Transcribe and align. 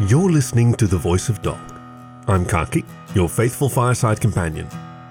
You're 0.00 0.32
listening 0.32 0.74
to 0.74 0.88
The 0.88 0.98
Voice 0.98 1.28
of 1.28 1.40
Dog. 1.40 1.60
I'm 2.26 2.44
Khaki, 2.44 2.84
your 3.14 3.28
faithful 3.28 3.68
fireside 3.68 4.20
companion, 4.20 4.66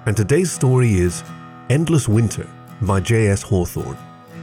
and 0.06 0.16
today's 0.16 0.52
story 0.52 0.96
is 0.96 1.24
Endless 1.70 2.10
Winter 2.10 2.46
by 2.82 3.00
J.S. 3.00 3.42
Hawthorne, 3.44 3.98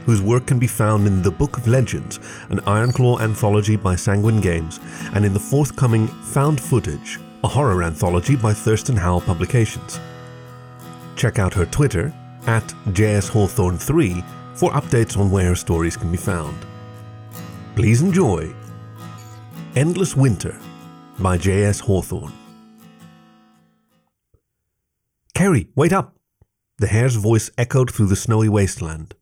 whose 0.07 0.19
work 0.19 0.47
can 0.47 0.57
be 0.57 0.65
found 0.65 1.05
in 1.05 1.21
The 1.21 1.29
Book 1.29 1.57
of 1.57 1.67
Legends, 1.67 2.19
an 2.49 2.59
Ironclaw 2.61 3.21
anthology 3.21 3.75
by 3.75 3.95
Sanguine 3.95 4.41
Games, 4.41 4.79
and 5.13 5.23
in 5.23 5.33
the 5.35 5.39
forthcoming 5.39 6.07
Found 6.07 6.59
Footage, 6.59 7.19
a 7.43 7.47
horror 7.47 7.83
anthology 7.83 8.35
by 8.35 8.51
Thurston 8.51 8.97
Howl 8.97 9.21
Publications. 9.21 9.99
Check 11.15 11.37
out 11.37 11.53
her 11.53 11.67
Twitter 11.67 12.11
at 12.47 12.67
jshawthorn3 12.87 14.25
for 14.55 14.71
updates 14.71 15.15
on 15.19 15.29
where 15.29 15.49
her 15.49 15.55
stories 15.55 15.95
can 15.95 16.09
be 16.09 16.17
found. 16.17 16.65
Please 17.75 18.01
enjoy 18.01 18.51
Endless 19.73 20.17
Winter 20.17 20.59
by 21.17 21.37
J.S. 21.37 21.79
Hawthorne. 21.79 22.33
Carrie, 25.33 25.69
wait 25.77 25.93
up! 25.93 26.17
The 26.79 26.87
hare's 26.87 27.15
voice 27.15 27.49
echoed 27.57 27.89
through 27.89 28.07
the 28.07 28.17
snowy 28.17 28.49
wasteland. 28.49 29.15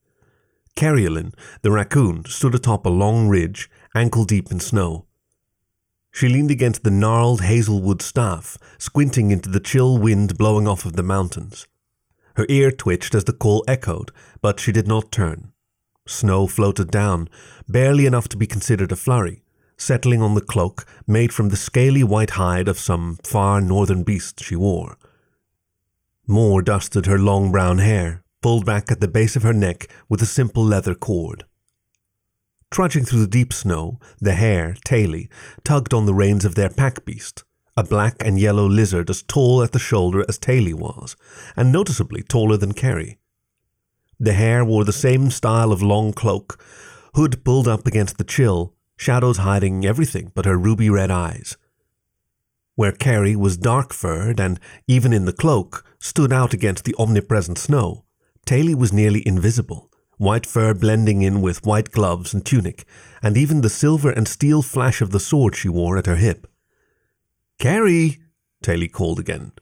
Carriolyn, 0.76 1.34
the 1.62 1.70
raccoon, 1.70 2.26
stood 2.26 2.56
atop 2.56 2.88
a 2.88 2.90
long 2.90 3.28
ridge, 3.28 3.70
ankle 3.94 4.26
deep 4.26 4.52
in 4.52 4.60
snow. 4.60 5.06
She 6.12 6.28
leaned 6.28 6.50
against 6.50 6.84
the 6.84 6.90
gnarled 6.90 7.42
hazelwood 7.42 8.02
staff, 8.02 8.58
squinting 8.80 9.30
into 9.30 9.50
the 9.50 9.60
chill 9.60 10.00
wind 10.00 10.36
blowing 10.36 10.68
off 10.68 10.84
of 10.84 10.94
the 10.94 11.04
mountains. 11.04 11.68
Her 12.38 12.48
ear 12.50 12.72
twitched 12.72 13.14
as 13.14 13.26
the 13.26 13.34
call 13.34 13.64
echoed, 13.68 14.10
but 14.42 14.60
she 14.60 14.72
did 14.72 14.88
not 14.88 15.12
turn. 15.12 15.52
Snow 16.08 16.48
floated 16.48 16.90
down, 16.90 17.30
barely 17.68 18.08
enough 18.08 18.28
to 18.30 18.38
be 18.38 18.48
considered 18.48 18.92
a 18.92 18.96
flurry, 18.96 19.44
settling 19.80 20.22
on 20.22 20.36
the 20.36 20.42
cloak 20.42 20.86
made 21.08 21.34
from 21.34 21.50
the 21.50 21.56
scaly 21.56 22.04
white 22.04 22.32
hide 22.32 22.68
of 22.68 22.78
some 22.78 23.18
far 23.24 23.62
northern 23.62 24.04
beast 24.04 24.44
she 24.44 24.56
wore. 24.56 24.98
More 26.28 26.62
dusted 26.62 27.08
her 27.08 27.18
long 27.18 27.52
brown 27.52 27.80
hair, 27.80 28.24
pulled 28.42 28.66
back 28.66 28.92
at 28.92 29.00
the 29.00 29.08
base 29.08 29.36
of 29.36 29.44
her 29.44 29.54
neck 29.54 29.90
with 30.08 30.22
a 30.22 30.28
simple 30.28 30.64
leather 30.64 30.94
cord. 30.94 31.46
Trudging 32.70 33.06
through 33.06 33.22
the 33.22 33.28
deep 33.28 33.52
snow, 33.52 34.00
the 34.20 34.34
hare, 34.34 34.76
Taily, 34.86 35.28
tugged 35.64 35.94
on 35.94 36.06
the 36.06 36.14
reins 36.14 36.46
of 36.46 36.54
their 36.54 36.70
pack 36.70 37.04
beast, 37.04 37.44
a 37.76 37.84
black 37.84 38.16
and 38.20 38.40
yellow 38.40 38.68
lizard 38.68 39.10
as 39.10 39.24
tall 39.24 39.64
at 39.64 39.72
the 39.72 39.80
shoulder 39.80 40.24
as 40.30 40.38
Taily 40.38 40.74
was, 40.74 41.16
and 41.56 41.72
noticeably 41.72 42.22
taller 42.22 42.58
than 42.58 42.74
Carrie. 42.74 43.18
The 44.20 44.34
hare 44.34 44.64
wore 44.66 44.84
the 44.84 44.94
same 44.94 45.32
style 45.32 45.72
of 45.72 45.82
long 45.82 46.14
cloak, 46.14 46.64
hood 47.16 47.44
pulled 47.44 47.68
up 47.68 47.88
against 47.88 48.18
the 48.18 48.24
chill, 48.24 48.76
shadows 49.00 49.38
hiding 49.38 49.86
everything 49.86 50.32
but 50.36 50.46
her 50.46 50.58
ruby 50.58 50.90
red 50.90 51.10
eyes. 51.10 51.56
Where 52.76 52.92
Carrie 52.92 53.36
was 53.36 53.58
dark 53.58 53.94
furred 53.94 54.40
and, 54.40 54.60
even 54.88 55.14
in 55.14 55.24
the 55.26 55.34
cloak, 55.34 55.86
stood 56.00 56.34
out 56.34 56.54
against 56.54 56.84
the 56.84 56.96
omnipresent 57.00 57.58
snow, 57.58 58.04
Taily 58.46 58.76
was 58.76 58.92
nearly 58.92 59.26
invisible, 59.26 59.90
white 60.18 60.46
fur 60.46 60.74
blending 60.74 61.22
in 61.22 61.42
with 61.42 61.66
white 61.66 61.92
gloves 61.92 62.34
and 62.34 62.46
tunic, 62.46 62.86
and 63.24 63.38
even 63.38 63.62
the 63.62 63.70
silver 63.70 64.12
and 64.12 64.28
steel 64.28 64.62
flash 64.62 65.02
of 65.02 65.12
the 65.12 65.20
sword 65.20 65.56
she 65.56 65.70
wore 65.70 65.98
at 65.98 66.06
her 66.06 66.18
hip. 66.18 66.46
Carrie! 67.58 68.20
Taily 68.62 68.92
called 68.92 69.20
again, 69.20 69.54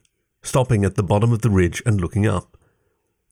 stopping 0.42 0.84
at 0.84 0.96
the 0.96 1.04
bottom 1.04 1.32
of 1.32 1.42
the 1.42 1.52
ridge 1.52 1.84
and 1.86 2.02
looking 2.02 2.26
up. 2.26 2.58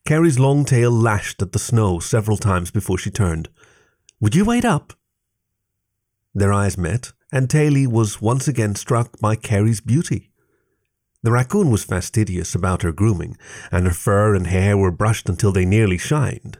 Carrie's 0.05 0.37
long 0.37 0.65
tail 0.65 0.91
lashed 0.91 1.41
at 1.41 1.51
the 1.51 1.57
snow 1.57 1.97
several 1.97 2.37
times 2.37 2.69
before 2.69 2.99
she 2.99 3.09
turned. 3.09 3.49
Would 4.19 4.35
you 4.35 4.45
wait 4.45 4.63
up? 4.63 4.93
Their 6.35 6.51
eyes 6.51 6.77
met, 6.77 7.13
and 7.31 7.47
Taily 7.47 7.87
was 7.87 8.21
once 8.21 8.45
again 8.45 8.75
struck 8.75 9.17
by 9.21 9.37
Carrie's 9.37 9.79
beauty. 9.79 10.31
The 11.23 11.31
raccoon 11.31 11.71
was 11.71 11.85
fastidious 11.85 12.53
about 12.53 12.81
her 12.81 12.91
grooming, 12.91 13.37
and 13.71 13.87
her 13.87 13.93
fur 13.93 14.35
and 14.35 14.47
hair 14.47 14.77
were 14.77 14.91
brushed 14.91 15.29
until 15.29 15.53
they 15.53 15.65
nearly 15.65 15.97
shined. 15.97 16.59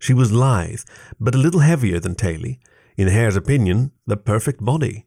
She 0.00 0.12
was 0.12 0.32
lithe, 0.32 0.80
but 1.20 1.34
a 1.36 1.38
little 1.38 1.60
heavier 1.60 2.00
than 2.00 2.16
Taily, 2.16 2.58
in 2.96 3.06
hare's 3.06 3.36
opinion, 3.36 3.92
the 4.04 4.16
perfect 4.16 4.62
body. 4.64 5.06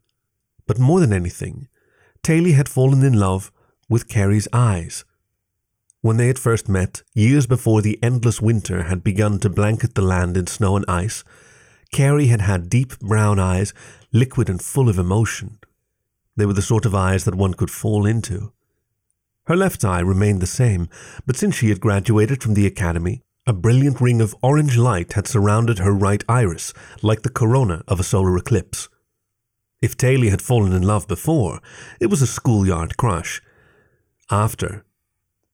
But 0.65 0.79
more 0.79 1.01
than 1.01 1.13
anything, 1.13 1.67
Taily 2.23 2.53
had 2.53 2.69
fallen 2.69 3.03
in 3.03 3.19
love 3.19 3.51
with 3.89 4.07
Carrie's 4.07 4.47
eyes. 4.53 5.03
When 6.01 6.15
they 6.15 6.27
had 6.27 6.39
first 6.39 6.69
met, 6.69 7.03
years 7.13 7.45
before 7.45 7.81
the 7.81 7.99
endless 8.01 8.41
winter 8.41 8.83
had 8.83 9.03
begun 9.03 9.39
to 9.39 9.49
blanket 9.49 9.95
the 9.95 10.01
land 10.01 10.37
in 10.37 10.47
snow 10.47 10.77
and 10.77 10.85
ice, 10.87 11.25
Carrie 11.91 12.27
had 12.27 12.41
had 12.41 12.69
deep 12.69 12.99
brown 12.99 13.39
eyes, 13.39 13.73
liquid 14.11 14.49
and 14.49 14.61
full 14.61 14.89
of 14.89 14.97
emotion. 14.97 15.59
They 16.35 16.45
were 16.45 16.53
the 16.53 16.61
sort 16.61 16.85
of 16.85 16.95
eyes 16.95 17.25
that 17.25 17.35
one 17.35 17.53
could 17.53 17.71
fall 17.71 18.05
into. 18.05 18.53
Her 19.45 19.55
left 19.55 19.83
eye 19.85 20.01
remained 20.01 20.41
the 20.41 20.47
same, 20.47 20.89
but 21.25 21.37
since 21.37 21.55
she 21.55 21.69
had 21.69 21.79
graduated 21.79 22.43
from 22.43 22.53
the 22.53 22.67
academy, 22.67 23.23
a 23.45 23.53
brilliant 23.53 24.01
ring 24.01 24.19
of 24.19 24.35
orange 24.41 24.77
light 24.77 25.13
had 25.13 25.25
surrounded 25.25 25.79
her 25.79 25.93
right 25.93 26.23
iris, 26.27 26.73
like 27.01 27.21
the 27.21 27.29
corona 27.29 27.81
of 27.87 27.99
a 27.99 28.03
solar 28.03 28.37
eclipse. 28.37 28.89
If 29.81 29.95
Taily 29.95 30.29
had 30.29 30.41
fallen 30.41 30.73
in 30.73 30.83
love 30.83 31.07
before, 31.07 31.61
it 32.01 32.07
was 32.07 32.21
a 32.21 32.27
schoolyard 32.27 32.97
crush. 32.97 33.41
After, 34.29 34.83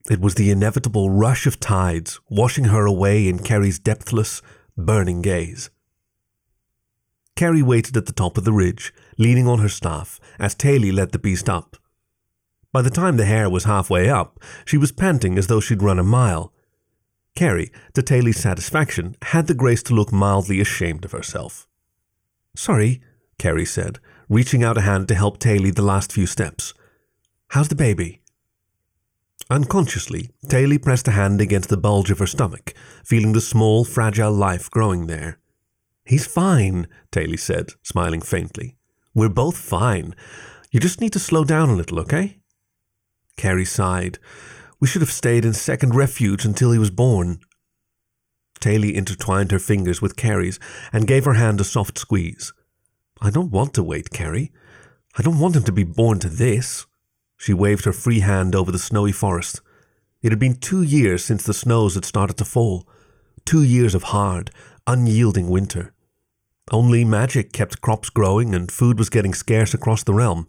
it 0.09 0.19
was 0.19 0.35
the 0.35 0.49
inevitable 0.49 1.09
rush 1.11 1.45
of 1.45 1.59
tides 1.59 2.19
washing 2.29 2.65
her 2.65 2.85
away 2.85 3.27
in 3.27 3.39
Carrie's 3.39 3.79
depthless, 3.79 4.41
burning 4.75 5.21
gaze. 5.21 5.69
Carrie 7.35 7.61
waited 7.61 7.97
at 7.97 8.05
the 8.05 8.13
top 8.13 8.37
of 8.37 8.43
the 8.43 8.53
ridge, 8.53 8.93
leaning 9.17 9.47
on 9.47 9.59
her 9.59 9.69
staff, 9.69 10.19
as 10.39 10.55
Taily 10.55 10.93
led 10.93 11.11
the 11.11 11.19
beast 11.19 11.49
up. 11.49 11.77
By 12.71 12.81
the 12.81 12.89
time 12.89 13.17
the 13.17 13.25
hare 13.25 13.49
was 13.49 13.65
halfway 13.65 14.09
up, 14.09 14.39
she 14.65 14.77
was 14.77 14.91
panting 14.91 15.37
as 15.37 15.47
though 15.47 15.59
she'd 15.59 15.83
run 15.83 15.99
a 15.99 16.03
mile. 16.03 16.53
Carrie, 17.35 17.71
to 17.93 18.01
Taily's 18.01 18.39
satisfaction, 18.39 19.15
had 19.23 19.47
the 19.47 19.53
grace 19.53 19.81
to 19.83 19.93
look 19.93 20.11
mildly 20.11 20.59
ashamed 20.59 21.05
of 21.05 21.11
herself. 21.11 21.67
Sorry, 22.55 23.01
Carrie 23.39 23.65
said, 23.65 23.99
reaching 24.29 24.63
out 24.63 24.77
a 24.77 24.81
hand 24.81 25.07
to 25.07 25.15
help 25.15 25.39
Taily 25.39 25.73
the 25.73 25.81
last 25.81 26.11
few 26.11 26.25
steps. 26.25 26.73
How's 27.49 27.67
the 27.69 27.75
baby? 27.75 28.21
Unconsciously, 29.49 30.31
Taily 30.45 30.81
pressed 30.81 31.07
a 31.07 31.11
hand 31.11 31.41
against 31.41 31.69
the 31.69 31.77
bulge 31.77 32.11
of 32.11 32.19
her 32.19 32.27
stomach, 32.27 32.73
feeling 33.03 33.33
the 33.33 33.41
small, 33.41 33.83
fragile 33.83 34.31
life 34.31 34.69
growing 34.69 35.07
there. 35.07 35.39
He's 36.05 36.25
fine, 36.25 36.87
Taily 37.11 37.39
said, 37.39 37.71
smiling 37.81 38.21
faintly. 38.21 38.77
We're 39.13 39.29
both 39.29 39.57
fine. 39.57 40.15
You 40.71 40.79
just 40.79 40.99
need 40.99 41.13
to 41.13 41.19
slow 41.19 41.43
down 41.43 41.69
a 41.69 41.75
little, 41.75 41.99
okay? 41.99 42.39
Carrie 43.37 43.65
sighed. 43.65 44.19
We 44.79 44.87
should 44.87 45.01
have 45.01 45.11
stayed 45.11 45.45
in 45.45 45.53
second 45.53 45.95
refuge 45.95 46.45
until 46.45 46.71
he 46.71 46.79
was 46.79 46.89
born. 46.89 47.39
Taily 48.59 48.93
intertwined 48.93 49.51
her 49.51 49.59
fingers 49.59 50.01
with 50.01 50.15
Carrie's 50.15 50.59
and 50.91 51.07
gave 51.07 51.25
her 51.25 51.33
hand 51.33 51.61
a 51.61 51.63
soft 51.63 51.97
squeeze. 51.97 52.53
I 53.21 53.29
don't 53.29 53.51
want 53.51 53.73
to 53.75 53.83
wait, 53.83 54.09
Carrie. 54.09 54.51
I 55.17 55.21
don't 55.21 55.39
want 55.39 55.55
him 55.55 55.63
to 55.63 55.71
be 55.71 55.83
born 55.83 56.19
to 56.19 56.29
this. 56.29 56.85
She 57.37 57.53
waved 57.53 57.85
her 57.85 57.93
free 57.93 58.21
hand 58.21 58.55
over 58.55 58.71
the 58.71 58.79
snowy 58.79 59.11
forest. 59.11 59.61
It 60.21 60.31
had 60.31 60.39
been 60.39 60.55
two 60.55 60.81
years 60.81 61.23
since 61.23 61.43
the 61.43 61.53
snows 61.53 61.95
had 61.95 62.05
started 62.05 62.37
to 62.37 62.45
fall. 62.45 62.87
Two 63.45 63.63
years 63.63 63.93
of 63.93 64.03
hard, 64.03 64.51
unyielding 64.87 65.49
winter. 65.49 65.93
Only 66.71 67.03
magic 67.03 67.51
kept 67.51 67.81
crops 67.81 68.09
growing 68.09 68.55
and 68.55 68.71
food 68.71 68.97
was 68.97 69.09
getting 69.09 69.33
scarce 69.33 69.73
across 69.73 70.03
the 70.03 70.13
realm. 70.13 70.47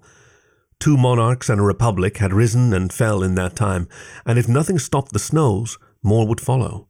Two 0.79 0.97
monarchs 0.97 1.49
and 1.49 1.61
a 1.61 1.65
republic 1.65 2.19
had 2.19 2.33
risen 2.33 2.73
and 2.73 2.93
fell 2.93 3.23
in 3.23 3.35
that 3.37 3.57
time, 3.57 3.89
and 4.27 4.39
if 4.39 4.49
nothing 4.49 4.79
stopped 4.79 5.13
the 5.13 5.19
snows, 5.19 5.79
more 6.03 6.27
would 6.27 6.41
follow. 6.41 6.89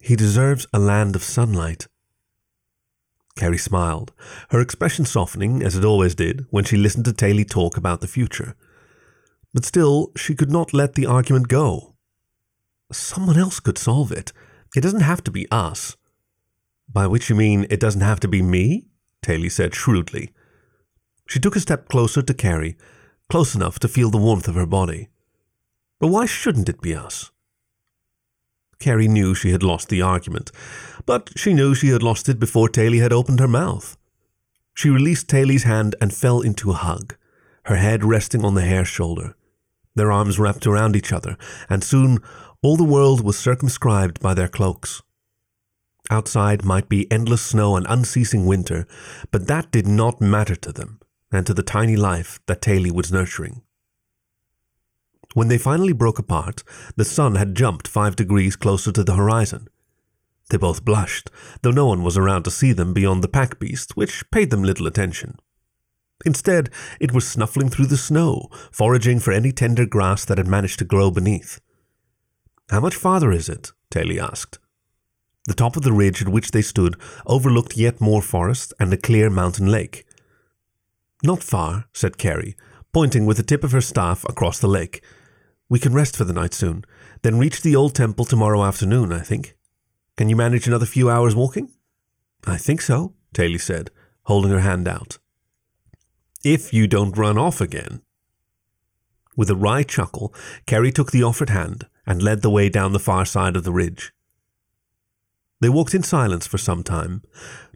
He 0.00 0.16
deserves 0.16 0.66
a 0.72 0.78
land 0.78 1.14
of 1.14 1.22
sunlight. 1.22 1.86
Carrie 3.36 3.58
smiled, 3.58 4.12
her 4.50 4.60
expression 4.60 5.04
softening 5.04 5.62
as 5.62 5.76
it 5.76 5.84
always 5.84 6.14
did 6.14 6.46
when 6.50 6.64
she 6.64 6.76
listened 6.76 7.04
to 7.06 7.12
Taily 7.12 7.48
talk 7.48 7.76
about 7.76 8.00
the 8.00 8.08
future. 8.08 8.56
But 9.54 9.64
still, 9.64 10.12
she 10.16 10.34
could 10.34 10.50
not 10.50 10.74
let 10.74 10.94
the 10.94 11.06
argument 11.06 11.48
go. 11.48 11.94
Someone 12.90 13.38
else 13.38 13.60
could 13.60 13.78
solve 13.78 14.12
it. 14.12 14.32
It 14.76 14.82
doesn't 14.82 15.00
have 15.00 15.24
to 15.24 15.30
be 15.30 15.50
us. 15.50 15.96
By 16.92 17.06
which 17.06 17.30
you 17.30 17.36
mean 17.36 17.66
it 17.70 17.80
doesn't 17.80 18.00
have 18.02 18.20
to 18.20 18.28
be 18.28 18.42
me? 18.42 18.86
Taily 19.22 19.50
said 19.50 19.74
shrewdly. 19.74 20.30
She 21.26 21.40
took 21.40 21.56
a 21.56 21.60
step 21.60 21.88
closer 21.88 22.22
to 22.22 22.34
Carrie, 22.34 22.76
close 23.30 23.54
enough 23.54 23.78
to 23.78 23.88
feel 23.88 24.10
the 24.10 24.18
warmth 24.18 24.48
of 24.48 24.54
her 24.54 24.66
body. 24.66 25.08
But 25.98 26.08
why 26.08 26.26
shouldn't 26.26 26.68
it 26.68 26.82
be 26.82 26.94
us? 26.94 27.30
Carrie 28.78 29.08
knew 29.08 29.34
she 29.34 29.52
had 29.52 29.62
lost 29.62 29.88
the 29.88 30.02
argument, 30.02 30.50
but 31.06 31.30
she 31.36 31.54
knew 31.54 31.74
she 31.74 31.88
had 31.88 32.02
lost 32.02 32.28
it 32.28 32.40
before 32.40 32.68
Taily 32.68 33.00
had 33.00 33.12
opened 33.12 33.38
her 33.38 33.48
mouth. 33.48 33.96
She 34.74 34.90
released 34.90 35.28
Taily's 35.28 35.62
hand 35.62 35.94
and 36.00 36.12
fell 36.12 36.40
into 36.40 36.70
a 36.72 36.74
hug, 36.74 37.14
her 37.64 37.76
head 37.76 38.04
resting 38.04 38.44
on 38.44 38.54
the 38.54 38.62
hare's 38.62 38.88
shoulder. 38.88 39.36
Their 39.94 40.10
arms 40.10 40.38
wrapped 40.38 40.66
around 40.66 40.96
each 40.96 41.12
other, 41.12 41.36
and 41.70 41.84
soon 41.84 42.18
all 42.60 42.76
the 42.76 42.84
world 42.84 43.22
was 43.22 43.38
circumscribed 43.38 44.18
by 44.20 44.34
their 44.34 44.48
cloaks. 44.48 45.02
Outside 46.10 46.64
might 46.64 46.88
be 46.88 47.10
endless 47.10 47.42
snow 47.42 47.76
and 47.76 47.86
unceasing 47.88 48.44
winter, 48.46 48.86
but 49.30 49.46
that 49.46 49.70
did 49.70 49.86
not 49.86 50.20
matter 50.20 50.56
to 50.56 50.72
them. 50.72 50.98
and 51.32 51.46
to 51.46 51.54
the 51.54 51.62
tiny 51.62 51.96
life 51.96 52.38
that 52.46 52.60
Taily 52.60 52.92
was 52.92 53.10
nurturing. 53.10 53.62
When 55.34 55.48
they 55.48 55.56
finally 55.56 55.94
broke 55.94 56.18
apart, 56.18 56.62
the 56.96 57.06
sun 57.06 57.36
had 57.36 57.54
jumped 57.54 57.88
five 57.88 58.16
degrees 58.16 58.54
closer 58.54 58.92
to 58.92 59.02
the 59.02 59.14
horizon. 59.14 59.68
They 60.50 60.58
both 60.58 60.84
blushed, 60.84 61.30
though 61.62 61.70
no 61.70 61.86
one 61.86 62.02
was 62.02 62.18
around 62.18 62.42
to 62.42 62.50
see 62.50 62.72
them 62.74 62.92
beyond 62.92 63.24
the 63.24 63.28
pack 63.28 63.58
beast, 63.58 63.96
which 63.96 64.30
paid 64.30 64.50
them 64.50 64.62
little 64.62 64.86
attention. 64.86 65.38
Instead, 66.26 66.68
it 67.00 67.12
was 67.12 67.26
snuffling 67.26 67.70
through 67.70 67.86
the 67.86 67.96
snow, 67.96 68.48
foraging 68.70 69.18
for 69.18 69.32
any 69.32 69.52
tender 69.52 69.86
grass 69.86 70.26
that 70.26 70.36
had 70.36 70.46
managed 70.46 70.78
to 70.80 70.84
grow 70.84 71.10
beneath. 71.10 71.60
How 72.68 72.80
much 72.80 72.94
farther 72.94 73.32
is 73.32 73.48
it? 73.48 73.72
Taily 73.90 74.22
asked. 74.22 74.58
The 75.46 75.54
top 75.54 75.76
of 75.76 75.82
the 75.82 75.92
ridge 75.92 76.22
at 76.22 76.28
which 76.28 76.52
they 76.52 76.62
stood 76.62 76.96
overlooked 77.26 77.76
yet 77.76 78.00
more 78.00 78.22
forest 78.22 78.72
and 78.78 78.92
a 78.92 78.96
clear 78.96 79.28
mountain 79.28 79.66
lake. 79.66 80.06
Not 81.24 81.42
far, 81.42 81.86
said 81.92 82.18
Carrie, 82.18 82.56
pointing 82.92 83.26
with 83.26 83.38
the 83.38 83.42
tip 83.42 83.64
of 83.64 83.72
her 83.72 83.80
staff 83.80 84.24
across 84.28 84.58
the 84.58 84.68
lake. 84.68 85.02
We 85.68 85.78
can 85.78 85.94
rest 85.94 86.16
for 86.16 86.24
the 86.24 86.32
night 86.32 86.54
soon, 86.54 86.84
then 87.22 87.38
reach 87.38 87.62
the 87.62 87.74
old 87.74 87.94
temple 87.94 88.24
tomorrow 88.24 88.62
afternoon, 88.62 89.12
I 89.12 89.20
think. 89.20 89.56
Can 90.16 90.28
you 90.28 90.36
manage 90.36 90.66
another 90.66 90.86
few 90.86 91.08
hours 91.08 91.34
walking? 91.34 91.70
I 92.46 92.56
think 92.56 92.82
so, 92.82 93.14
Taily 93.34 93.60
said, 93.60 93.90
holding 94.24 94.50
her 94.52 94.60
hand 94.60 94.86
out. 94.86 95.18
If 96.44 96.72
you 96.72 96.86
don't 96.86 97.16
run 97.16 97.38
off 97.38 97.60
again. 97.60 98.02
With 99.36 99.48
a 99.48 99.56
wry 99.56 99.82
chuckle, 99.82 100.34
Carrie 100.66 100.92
took 100.92 101.10
the 101.10 101.22
offered 101.22 101.50
hand 101.50 101.86
and 102.04 102.22
led 102.22 102.42
the 102.42 102.50
way 102.50 102.68
down 102.68 102.92
the 102.92 102.98
far 102.98 103.24
side 103.24 103.56
of 103.56 103.64
the 103.64 103.72
ridge. 103.72 104.12
They 105.62 105.68
walked 105.68 105.94
in 105.94 106.02
silence 106.02 106.44
for 106.44 106.58
some 106.58 106.82
time, 106.82 107.22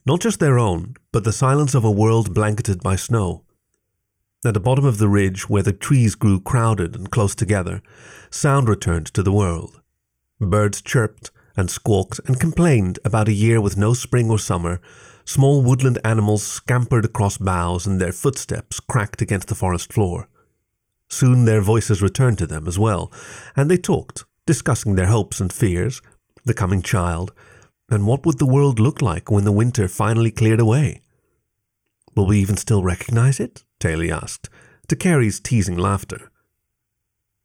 not 0.04 0.20
just 0.20 0.40
their 0.40 0.58
own, 0.58 0.96
but 1.12 1.22
the 1.22 1.32
silence 1.32 1.72
of 1.72 1.84
a 1.84 1.90
world 1.90 2.34
blanketed 2.34 2.82
by 2.82 2.96
snow. 2.96 3.44
At 4.44 4.54
the 4.54 4.60
bottom 4.60 4.84
of 4.84 4.98
the 4.98 5.08
ridge, 5.08 5.48
where 5.48 5.62
the 5.62 5.72
trees 5.72 6.16
grew 6.16 6.40
crowded 6.40 6.96
and 6.96 7.12
close 7.12 7.36
together, 7.36 7.82
sound 8.28 8.68
returned 8.68 9.06
to 9.14 9.22
the 9.22 9.30
world. 9.30 9.80
Birds 10.40 10.82
chirped 10.82 11.30
and 11.56 11.70
squawked 11.70 12.18
and 12.26 12.40
complained 12.40 12.98
about 13.04 13.28
a 13.28 13.32
year 13.32 13.60
with 13.60 13.76
no 13.76 13.94
spring 13.94 14.32
or 14.32 14.38
summer. 14.40 14.80
Small 15.24 15.62
woodland 15.62 16.00
animals 16.02 16.42
scampered 16.42 17.04
across 17.04 17.38
boughs 17.38 17.86
and 17.86 18.00
their 18.00 18.12
footsteps 18.12 18.80
cracked 18.80 19.22
against 19.22 19.46
the 19.46 19.54
forest 19.54 19.92
floor. 19.92 20.28
Soon 21.08 21.44
their 21.44 21.60
voices 21.60 22.02
returned 22.02 22.38
to 22.38 22.48
them 22.48 22.66
as 22.66 22.80
well, 22.80 23.12
and 23.54 23.70
they 23.70 23.78
talked, 23.78 24.24
discussing 24.44 24.96
their 24.96 25.06
hopes 25.06 25.38
and 25.38 25.52
fears, 25.52 26.02
the 26.44 26.52
coming 26.52 26.82
child, 26.82 27.32
and 27.90 28.06
what 28.06 28.26
would 28.26 28.38
the 28.38 28.46
world 28.46 28.80
look 28.80 29.00
like 29.00 29.30
when 29.30 29.44
the 29.44 29.52
winter 29.52 29.88
finally 29.88 30.30
cleared 30.30 30.60
away. 30.60 31.02
Will 32.14 32.26
we 32.26 32.38
even 32.40 32.56
still 32.56 32.82
recognize 32.82 33.38
it? 33.38 33.64
Taily 33.78 34.10
asked, 34.10 34.48
to 34.88 34.96
Carrie's 34.96 35.40
teasing 35.40 35.76
laughter. 35.76 36.30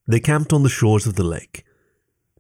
They 0.08 0.20
camped 0.20 0.54
on 0.54 0.64
the 0.64 0.70
shores 0.70 1.06
of 1.06 1.16
the 1.16 1.24
lake. 1.24 1.64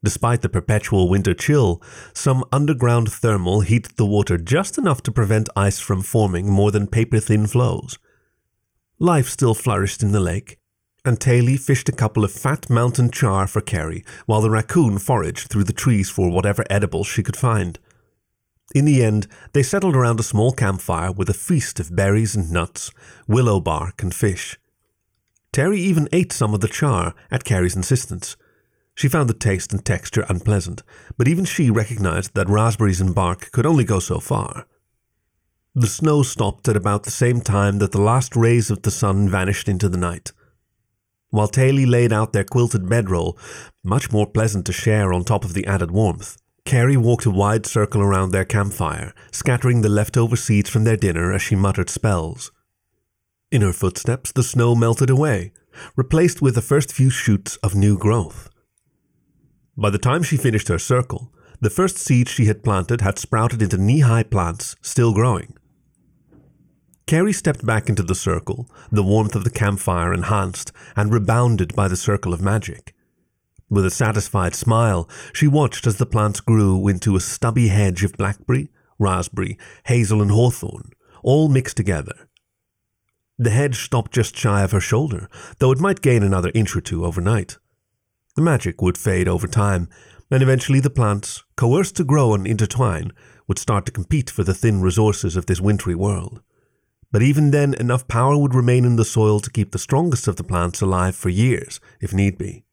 Despite 0.03 0.42
the 0.42 0.50
perpetual 0.50 1.09
winter 1.09 1.36
chill, 1.36 1.81
some 2.13 2.44
underground 2.51 3.12
thermal 3.12 3.62
heated 3.62 3.98
the 3.98 4.06
water 4.06 4.38
just 4.38 4.77
enough 4.77 5.04
to 5.04 5.12
prevent 5.12 5.50
ice 5.56 5.80
from 5.80 6.01
forming 6.01 6.50
more 6.50 6.71
than 6.71 6.88
paper 6.88 7.19
thin 7.19 7.45
floes. 7.45 8.00
Life 8.97 9.30
still 9.30 9.54
flourished 9.54 10.01
in 10.01 10.12
the 10.12 10.19
lake, 10.19 10.57
and 11.06 11.19
Taily 11.19 11.59
fished 11.59 11.89
a 11.89 11.94
couple 11.94 12.24
of 12.24 12.31
fat 12.31 12.69
mountain 12.69 13.12
char 13.12 13.45
for 13.45 13.62
Carrie, 13.62 14.04
while 14.25 14.42
the 14.42 14.50
raccoon 14.50 14.97
foraged 14.97 15.50
through 15.50 15.65
the 15.65 15.74
trees 15.74 16.09
for 16.09 16.31
whatever 16.31 16.63
edibles 16.69 17.07
she 17.07 17.24
could 17.24 17.38
find. 17.38 17.80
In 18.73 18.85
the 18.85 19.03
end, 19.03 19.27
they 19.53 19.63
settled 19.63 19.95
around 19.95 20.19
a 20.19 20.23
small 20.23 20.51
campfire 20.53 21.12
with 21.12 21.29
a 21.29 21.33
feast 21.33 21.79
of 21.79 21.95
berries 21.95 22.35
and 22.35 22.51
nuts, 22.51 22.91
willow 23.27 23.59
bark 23.59 24.01
and 24.01 24.13
fish. 24.13 24.57
Taily 25.53 25.77
even 25.77 26.07
ate 26.13 26.31
some 26.31 26.53
of 26.53 26.62
the 26.62 26.69
char 26.69 27.13
at 27.29 27.44
Carrie's 27.44 27.75
insistence. 27.75 28.38
She 28.95 29.09
found 29.09 29.29
the 29.29 29.33
taste 29.33 29.73
and 29.73 29.83
texture 29.83 30.25
unpleasant, 30.29 30.83
but 31.18 31.27
even 31.27 31.44
she 31.44 31.69
recognized 31.69 32.33
that 32.35 32.50
raspberries 32.50 33.01
and 33.01 33.13
bark 33.13 33.51
could 33.51 33.65
only 33.65 33.83
go 33.83 34.00
so 34.00 34.19
far. 34.19 34.65
The 35.75 35.88
snow 35.88 36.23
stopped 36.23 36.68
at 36.68 36.77
about 36.77 37.03
the 37.03 37.12
same 37.12 37.41
time 37.41 37.79
that 37.79 37.91
the 37.91 38.01
last 38.01 38.35
rays 38.35 38.69
of 38.69 38.81
the 38.81 38.91
sun 38.91 39.29
vanished 39.29 39.68
into 39.68 39.89
the 39.89 39.97
night. 39.97 40.31
While 41.29 41.47
Taily 41.47 41.89
laid 41.89 42.12
out 42.12 42.33
their 42.33 42.44
quilted 42.44 42.89
bedroll, 42.89 43.38
much 43.83 44.12
more 44.12 44.27
pleasant 44.27 44.65
to 44.65 44.73
share 44.73 45.13
on 45.13 45.23
top 45.23 45.45
of 45.45 45.53
the 45.53 45.65
added 45.65 45.91
warmth, 45.91 46.41
Carrie 46.66 46.98
walked 46.98 47.25
a 47.25 47.31
wide 47.31 47.66
circle 47.66 48.02
around 48.02 48.31
their 48.31 48.46
campfire, 48.46 49.13
scattering 49.31 49.81
the 49.81 49.90
leftover 49.90 50.36
seeds 50.36 50.69
from 50.69 50.84
their 50.84 50.98
dinner 50.98 51.34
as 51.34 51.42
she 51.42 51.56
muttered 51.56 51.90
spells. 51.90 52.52
In 53.52 53.62
her 53.62 53.74
footsteps, 53.74 54.31
the 54.31 54.44
snow 54.44 54.75
melted 54.75 55.10
away, 55.10 55.52
replaced 55.96 56.42
with 56.42 56.56
the 56.56 56.62
first 56.62 56.94
few 56.94 57.10
shoots 57.10 57.58
of 57.58 57.75
new 57.75 57.98
growth. 57.98 58.50
By 59.75 59.90
the 59.90 59.98
time 59.98 60.24
she 60.24 60.38
finished 60.38 60.68
her 60.68 60.80
circle, 60.80 61.34
the 61.60 61.69
first 61.69 61.98
seeds 61.98 62.31
she 62.31 62.46
had 62.46 62.64
planted 62.64 63.02
had 63.02 63.19
sprouted 63.19 63.62
into 63.62 63.78
knee 63.78 64.00
high 64.00 64.24
plants, 64.24 64.75
still 64.81 65.14
growing. 65.14 65.56
Carrie 67.07 67.34
stepped 67.34 67.66
back 67.66 67.90
into 67.90 68.04
the 68.04 68.16
circle, 68.16 68.69
the 68.92 69.04
warmth 69.04 69.36
of 69.36 69.44
the 69.44 69.50
campfire 69.50 70.14
enhanced 70.14 70.72
and 70.96 71.12
rebounded 71.12 71.75
by 71.75 71.88
the 71.88 71.98
circle 71.98 72.34
of 72.34 72.42
magic. 72.42 72.96
With 73.71 73.85
a 73.85 73.89
satisfied 73.89 74.53
smile, 74.53 75.09
she 75.31 75.47
watched 75.47 75.88
as 75.88 75.95
the 75.95 76.06
plants 76.06 76.41
grew 76.41 76.89
into 76.89 77.15
a 77.15 77.21
stubby 77.21 77.69
hedge 77.69 78.03
of 78.03 78.12
blackberry, 78.18 78.68
raspberry, 79.00 79.57
hazel, 79.85 80.21
and 80.21 80.29
hawthorn, 80.29 80.91
all 81.23 81.47
mixed 81.47 81.77
together. 81.77 82.27
The 83.38 83.50
hedge 83.50 83.81
stopped 83.81 84.12
just 84.12 84.35
shy 84.35 84.62
of 84.62 84.73
her 84.73 84.81
shoulder, 84.81 85.29
though 85.59 85.71
it 85.71 85.79
might 85.79 86.01
gain 86.01 86.21
another 86.21 86.51
inch 86.53 86.75
or 86.75 86.81
two 86.81 87.06
overnight. 87.06 87.59
The 88.35 88.41
magic 88.41 88.81
would 88.81 88.97
fade 88.97 89.29
over 89.29 89.47
time, 89.47 89.88
and 90.29 90.44
eventually 90.44 90.81
the 90.81 90.89
plants, 90.89 91.45
coerced 91.56 91.95
to 91.95 92.03
grow 92.03 92.33
and 92.33 92.45
intertwine, 92.45 93.13
would 93.47 93.57
start 93.57 93.85
to 93.85 93.94
compete 93.94 94.29
for 94.29 94.44
the 94.44 94.53
thin 94.53 94.81
resources 94.81 95.38
of 95.38 95.45
this 95.45 95.62
wintry 95.62 95.95
world. 95.95 96.41
But 97.09 97.21
even 97.21 97.51
then, 97.51 97.73
enough 97.75 98.06
power 98.09 98.35
would 98.35 98.53
remain 98.53 98.83
in 98.83 98.97
the 98.97 99.06
soil 99.06 99.39
to 99.39 99.50
keep 99.50 99.71
the 99.71 99.79
strongest 99.79 100.27
of 100.27 100.35
the 100.35 100.44
plants 100.44 100.81
alive 100.81 101.15
for 101.15 101.29
years, 101.29 101.79
if 102.01 102.13
need 102.13 102.38
be. 102.38 102.65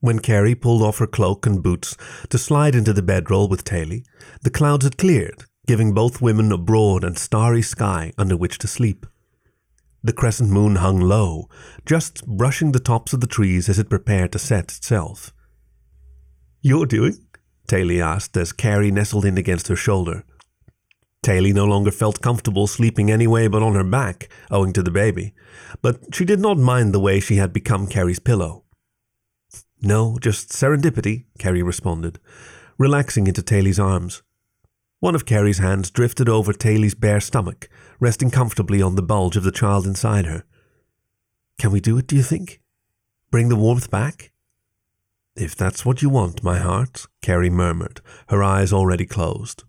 When 0.00 0.18
Carrie 0.18 0.54
pulled 0.54 0.82
off 0.82 0.98
her 0.98 1.06
cloak 1.06 1.44
and 1.44 1.62
boots 1.62 1.94
to 2.30 2.38
slide 2.38 2.74
into 2.74 2.94
the 2.94 3.02
bedroll 3.02 3.48
with 3.48 3.64
Taily, 3.64 4.04
the 4.42 4.50
clouds 4.50 4.84
had 4.84 4.96
cleared, 4.96 5.44
giving 5.66 5.92
both 5.92 6.22
women 6.22 6.50
a 6.50 6.56
broad 6.56 7.04
and 7.04 7.18
starry 7.18 7.60
sky 7.60 8.12
under 8.16 8.36
which 8.36 8.56
to 8.58 8.66
sleep. 8.66 9.06
The 10.02 10.14
crescent 10.14 10.50
moon 10.50 10.76
hung 10.76 11.00
low, 11.00 11.50
just 11.84 12.26
brushing 12.26 12.72
the 12.72 12.80
tops 12.80 13.12
of 13.12 13.20
the 13.20 13.26
trees 13.26 13.68
as 13.68 13.78
it 13.78 13.90
prepared 13.90 14.32
to 14.32 14.38
set 14.38 14.72
itself. 14.72 15.34
You're 16.62 16.86
doing? 16.86 17.18
Taily 17.68 18.02
asked 18.02 18.36
as 18.38 18.52
Carrie 18.52 18.90
nestled 18.90 19.26
in 19.26 19.36
against 19.36 19.68
her 19.68 19.76
shoulder. 19.76 20.24
Taily 21.22 21.52
no 21.52 21.66
longer 21.66 21.90
felt 21.90 22.22
comfortable 22.22 22.66
sleeping 22.66 23.10
anyway 23.10 23.48
but 23.48 23.62
on 23.62 23.74
her 23.74 23.84
back, 23.84 24.30
owing 24.50 24.72
to 24.72 24.82
the 24.82 24.90
baby, 24.90 25.34
but 25.82 26.14
she 26.14 26.24
did 26.24 26.40
not 26.40 26.56
mind 26.56 26.94
the 26.94 27.00
way 27.00 27.20
she 27.20 27.36
had 27.36 27.52
become 27.52 27.86
Carrie's 27.86 28.18
pillow. 28.18 28.64
No, 29.82 30.18
just 30.20 30.50
serendipity, 30.50 31.24
Carrie 31.38 31.62
responded, 31.62 32.18
relaxing 32.76 33.26
into 33.26 33.42
Taily's 33.42 33.80
arms. 33.80 34.22
One 34.98 35.14
of 35.14 35.24
Carrie's 35.24 35.58
hands 35.58 35.90
drifted 35.90 36.28
over 36.28 36.52
Taily's 36.52 36.94
bare 36.94 37.20
stomach, 37.20 37.68
resting 37.98 38.30
comfortably 38.30 38.82
on 38.82 38.96
the 38.96 39.02
bulge 39.02 39.36
of 39.36 39.44
the 39.44 39.50
child 39.50 39.86
inside 39.86 40.26
her. 40.26 40.44
Can 41.58 41.70
we 41.70 41.80
do 41.80 41.96
it, 41.96 42.06
do 42.06 42.16
you 42.16 42.22
think? 42.22 42.60
Bring 43.30 43.48
the 43.48 43.56
warmth 43.56 43.90
back? 43.90 44.32
If 45.36 45.56
that's 45.56 45.86
what 45.86 46.02
you 46.02 46.10
want, 46.10 46.42
my 46.42 46.58
heart, 46.58 47.06
Carrie 47.22 47.48
murmured, 47.48 48.02
her 48.28 48.42
eyes 48.42 48.74
already 48.74 49.06
closed. 49.06 49.64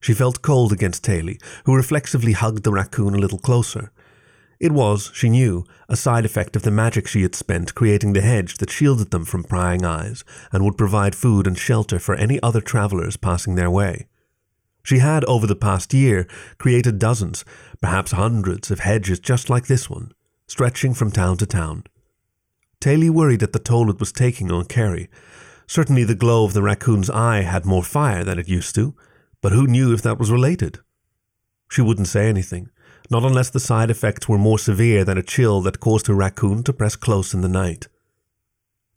She 0.00 0.14
felt 0.14 0.42
cold 0.42 0.72
against 0.72 1.04
Taily, 1.04 1.42
who 1.64 1.74
reflexively 1.74 2.32
hugged 2.32 2.62
the 2.62 2.72
raccoon 2.72 3.14
a 3.14 3.18
little 3.18 3.38
closer, 3.38 3.90
it 4.60 4.72
was, 4.72 5.10
she 5.14 5.28
knew, 5.28 5.64
a 5.88 5.96
side 5.96 6.24
effect 6.24 6.56
of 6.56 6.62
the 6.62 6.70
magic 6.70 7.06
she 7.06 7.22
had 7.22 7.34
spent 7.34 7.74
creating 7.74 8.12
the 8.12 8.20
hedge 8.20 8.58
that 8.58 8.70
shielded 8.70 9.10
them 9.10 9.24
from 9.24 9.44
prying 9.44 9.84
eyes 9.84 10.24
and 10.52 10.64
would 10.64 10.76
provide 10.76 11.14
food 11.14 11.46
and 11.46 11.56
shelter 11.56 11.98
for 11.98 12.16
any 12.16 12.42
other 12.42 12.60
travelers 12.60 13.16
passing 13.16 13.54
their 13.54 13.70
way. 13.70 14.08
She 14.82 14.98
had, 14.98 15.24
over 15.26 15.46
the 15.46 15.54
past 15.54 15.94
year, 15.94 16.26
created 16.58 16.98
dozens, 16.98 17.44
perhaps 17.80 18.12
hundreds, 18.12 18.70
of 18.70 18.80
hedges 18.80 19.20
just 19.20 19.48
like 19.48 19.66
this 19.66 19.88
one, 19.88 20.12
stretching 20.48 20.94
from 20.94 21.12
town 21.12 21.36
to 21.36 21.46
town. 21.46 21.84
Taily 22.80 23.10
worried 23.10 23.42
at 23.42 23.52
the 23.52 23.58
toll 23.58 23.90
it 23.90 24.00
was 24.00 24.12
taking 24.12 24.50
on 24.50 24.64
Carrie. 24.64 25.10
Certainly 25.66 26.04
the 26.04 26.14
glow 26.14 26.44
of 26.44 26.52
the 26.52 26.62
raccoon's 26.62 27.10
eye 27.10 27.42
had 27.42 27.66
more 27.66 27.82
fire 27.82 28.24
than 28.24 28.38
it 28.38 28.48
used 28.48 28.74
to, 28.76 28.94
but 29.40 29.52
who 29.52 29.66
knew 29.66 29.92
if 29.92 30.02
that 30.02 30.18
was 30.18 30.32
related? 30.32 30.78
She 31.70 31.82
wouldn't 31.82 32.08
say 32.08 32.28
anything, 32.28 32.70
not 33.10 33.24
unless 33.24 33.50
the 33.50 33.60
side 33.60 33.90
effects 33.90 34.28
were 34.28 34.38
more 34.38 34.58
severe 34.58 35.04
than 35.04 35.18
a 35.18 35.22
chill 35.22 35.60
that 35.62 35.80
caused 35.80 36.08
a 36.08 36.14
raccoon 36.14 36.62
to 36.64 36.72
press 36.72 36.96
close 36.96 37.32
in 37.32 37.40
the 37.40 37.48
night. 37.48 37.88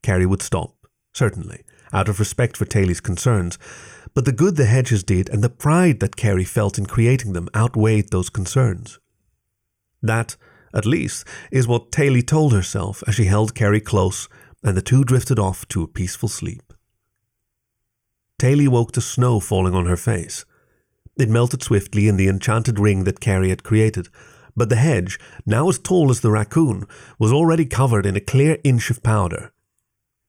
Carrie 0.04 0.26
would 0.26 0.42
stop, 0.42 0.76
certainly, 1.14 1.64
out 1.94 2.10
of 2.10 2.20
respect 2.20 2.58
for 2.58 2.66
Taily's 2.66 3.02
concerns, 3.02 3.58
but 4.14 4.26
the 4.26 4.32
good 4.32 4.58
the 4.58 4.66
hedges 4.66 5.04
did 5.04 5.30
and 5.30 5.44
the 5.44 5.50
pride 5.50 6.00
that 6.00 6.16
Carrie 6.16 6.44
felt 6.44 6.78
in 6.78 6.86
creating 6.86 7.34
them 7.34 7.48
outweighed 7.56 8.10
those 8.10 8.30
concerns. 8.30 9.00
That, 10.02 10.36
at 10.74 10.86
least, 10.86 11.26
is 11.52 11.68
what 11.68 11.92
Taily 11.92 12.26
told 12.26 12.54
herself 12.54 13.04
as 13.08 13.16
she 13.16 13.26
held 13.26 13.56
Carrie 13.56 13.82
close 13.82 14.28
and 14.64 14.76
the 14.76 14.82
two 14.82 15.04
drifted 15.04 15.40
off 15.40 15.68
to 15.70 15.84
a 15.84 15.88
peaceful 15.88 16.30
sleep. 16.30 16.74
Taily 18.40 18.68
woke 18.68 18.92
to 18.94 19.02
snow 19.02 19.40
falling 19.40 19.76
on 19.76 19.86
her 19.86 19.98
face. 19.98 20.46
It 21.18 21.30
melted 21.30 21.64
swiftly 21.64 22.08
in 22.08 22.18
the 22.18 22.28
enchanted 22.28 22.80
ring 22.80 23.04
that 23.04 23.20
Carrie 23.20 23.50
had 23.50 23.64
created, 23.64 24.10
but 24.56 24.70
the 24.70 24.76
hedge, 24.76 25.20
now 25.46 25.70
as 25.70 25.80
tall 25.80 26.10
as 26.10 26.22
the 26.22 26.32
raccoon, 26.32 26.86
was 27.20 27.32
already 27.32 27.66
covered 27.66 28.06
in 28.06 28.16
a 28.16 28.22
clear 28.22 28.58
inch 28.64 28.90
of 28.90 29.04
powder. 29.04 29.52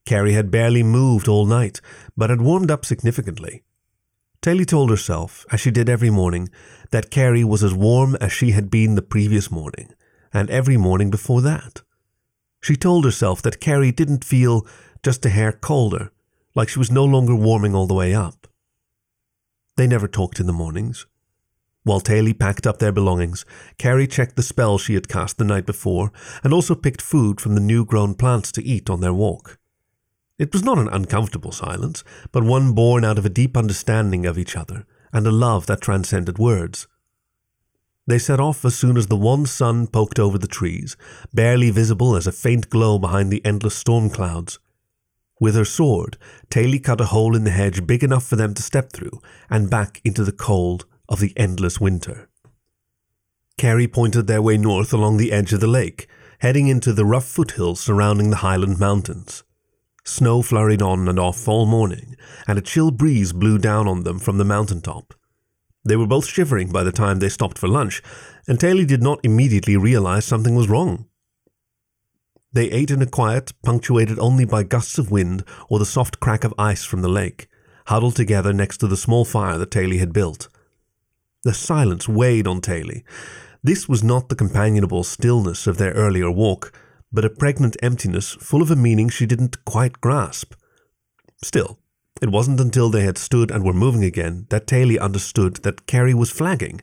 Carrie 0.05 0.33
had 0.33 0.51
barely 0.51 0.83
moved 0.83 1.29
all 1.29 1.47
night, 1.47 1.81
but 2.17 2.31
had 2.31 2.41
warmed 2.41 2.71
up 2.71 2.85
significantly. 2.85 3.63
Taily 4.43 4.67
told 4.67 4.91
herself, 4.91 5.47
as 5.53 5.61
she 5.61 5.71
did 5.71 5.89
every 5.89 6.11
morning, 6.11 6.49
that 6.91 7.11
Carrie 7.11 7.45
was 7.45 7.63
as 7.63 7.73
warm 7.73 8.17
as 8.17 8.33
she 8.33 8.51
had 8.51 8.71
been 8.71 8.97
the 8.97 9.03
previous 9.03 9.51
morning, 9.51 9.95
and 10.33 10.51
every 10.51 10.77
morning 10.77 11.11
before 11.11 11.41
that. 11.43 11.83
She 12.61 12.75
told 12.77 13.05
herself 13.05 13.41
that 13.43 13.61
Carrie 13.61 13.93
didn't 13.93 14.25
feel 14.25 14.67
just 15.05 15.25
a 15.25 15.31
hair 15.31 15.53
colder, 15.53 16.11
like 16.55 16.69
she 16.69 16.79
was 16.79 16.91
no 16.91 17.05
longer 17.05 17.35
warming 17.35 17.75
all 17.75 17.87
the 17.87 17.95
way 17.95 18.15
up. 18.15 18.49
They 19.77 19.87
never 19.87 20.09
talked 20.09 20.41
in 20.41 20.47
the 20.47 20.53
mornings. 20.53 21.07
While 21.85 22.01
Taily 22.01 22.39
packed 22.39 22.67
up 22.67 22.79
their 22.79 22.93
belongings, 22.93 23.45
Carrie 23.77 24.07
checked 24.07 24.37
the 24.37 24.43
spell 24.43 24.79
she 24.79 24.95
had 24.95 25.09
cast 25.09 25.39
the 25.39 25.45
night 25.45 25.67
before 25.67 26.13
and 26.45 26.53
also 26.53 26.75
picked 26.75 27.03
food 27.03 27.41
from 27.41 27.55
the 27.55 27.61
new 27.61 27.85
grown 27.85 28.15
plants 28.15 28.53
to 28.53 28.63
eat 28.63 28.89
on 28.89 29.01
their 29.01 29.13
walk. 29.15 29.59
It 30.39 30.53
was 30.53 30.63
not 30.63 30.79
an 30.79 30.89
uncomfortable 30.89 31.53
silence, 31.53 32.05
but 32.31 32.45
one 32.45 32.73
born 32.73 33.05
out 33.05 33.19
of 33.19 33.27
a 33.27 33.31
deep 33.31 33.57
understanding 33.57 34.27
of 34.27 34.39
each 34.39 34.57
other 34.57 34.87
and 35.13 35.27
a 35.27 35.33
love 35.33 35.67
that 35.67 35.81
transcended 35.81 36.39
words. 36.39 36.87
They 38.07 38.19
set 38.19 38.41
off 38.41 38.65
as 38.65 38.75
soon 38.75 38.97
as 38.97 39.07
the 39.07 39.17
one 39.17 39.47
sun 39.47 39.87
poked 39.87 40.19
over 40.19 40.39
the 40.39 40.49
trees, 40.49 40.97
barely 41.33 41.71
visible 41.71 42.17
as 42.17 42.27
a 42.27 42.33
faint 42.33 42.69
glow 42.71 42.99
behind 42.99 43.31
the 43.31 43.45
endless 43.45 43.77
storm 43.77 44.11
clouds. 44.11 44.59
With 45.43 45.57
her 45.57 45.65
sword, 45.65 46.19
Taily 46.51 46.81
cut 46.81 47.01
a 47.01 47.07
hole 47.07 47.35
in 47.35 47.43
the 47.43 47.51
hedge 47.51 47.85
big 47.85 48.05
enough 48.05 48.25
for 48.25 48.37
them 48.37 48.55
to 48.55 48.63
step 48.63 48.93
through 48.93 49.21
and 49.51 49.69
back 49.69 50.01
into 50.05 50.23
the 50.23 50.31
cold 50.31 50.85
of 51.09 51.19
the 51.19 51.33
endless 51.37 51.81
winter. 51.81 52.29
Carrie 53.59 53.89
pointed 53.89 54.29
their 54.29 54.41
way 54.41 54.57
north 54.57 54.93
along 54.93 55.17
the 55.17 55.33
edge 55.33 55.53
of 55.53 55.59
the 55.59 55.67
lake, 55.67 56.07
heading 56.39 56.69
into 56.69 56.93
the 56.93 57.05
rough 57.05 57.25
foothills 57.25 57.81
surrounding 57.81 58.31
the 58.31 58.37
Highland 58.37 58.79
Mountains. 58.79 59.43
Snow 60.05 60.43
flurried 60.43 60.81
on 60.81 61.09
and 61.09 61.19
off 61.19 61.49
all 61.49 61.67
morning, 61.67 62.15
and 62.47 62.57
a 62.57 62.63
chill 62.63 62.93
breeze 62.93 63.33
blew 63.33 63.59
down 63.59 63.89
on 63.89 64.05
them 64.05 64.21
from 64.21 64.39
the 64.39 64.45
mountain 64.45 64.81
top. 64.81 65.13
They 65.85 65.97
were 65.97 66.07
both 66.07 66.27
shivering 66.27 66.71
by 66.71 66.85
the 66.85 66.93
time 66.93 67.19
they 67.19 67.29
stopped 67.29 67.59
for 67.59 67.67
lunch, 67.67 68.01
and 68.47 68.61
Taily 68.61 68.87
did 68.87 69.03
not 69.03 69.19
immediately 69.25 69.77
realize 69.77 70.25
something 70.25 70.55
was 70.55 70.69
wrong. 70.69 71.07
They 72.53 72.71
ate 72.71 72.91
in 72.91 73.01
a 73.01 73.07
quiet, 73.07 73.53
punctuated 73.63 74.19
only 74.19 74.45
by 74.45 74.63
gusts 74.63 74.99
of 74.99 75.11
wind 75.11 75.45
or 75.69 75.79
the 75.79 75.87
soft 75.87 76.21
crack 76.21 76.45
of 76.45 76.55
ice 76.59 76.85
from 76.85 77.01
the 77.03 77.09
lake, 77.09 77.49
huddled 77.87 78.17
together 78.17 78.53
next 78.53 78.79
to 78.79 78.87
the 78.87 78.97
small 78.97 79.25
fire 79.25 79.57
that 79.59 79.71
Taily 79.71 79.99
had 79.99 80.13
built. 80.13 80.49
The 81.45 81.55
silence 81.55 82.09
weighed 82.09 82.47
on 82.47 82.61
Taily. 82.61 83.05
This 83.63 83.89
was 83.89 84.05
not 84.05 84.29
the 84.29 84.37
companionable 84.37 85.03
stillness 85.03 85.67
of 85.67 85.79
their 85.79 85.93
earlier 85.93 86.31
walk, 86.31 86.73
but 87.13 87.25
a 87.25 87.31
pregnant 87.31 87.77
emptiness 87.83 88.33
full 88.33 88.63
of 88.63 88.71
a 88.71 88.77
meaning 88.77 89.09
she 89.09 89.27
didn't 89.27 89.65
quite 89.65 90.01
grasp. 90.01 90.55
Still, 91.43 91.79
it 92.21 92.31
wasn't 92.31 92.61
until 92.61 92.91
they 92.91 93.03
had 93.03 93.19
stood 93.19 93.51
and 93.51 93.65
were 93.65 93.73
moving 93.73 94.05
again 94.05 94.47
that 94.51 94.67
Taily 94.67 95.01
understood 95.01 95.57
that 95.65 95.87
Carrie 95.87 96.15
was 96.15 96.31
flagging. 96.31 96.81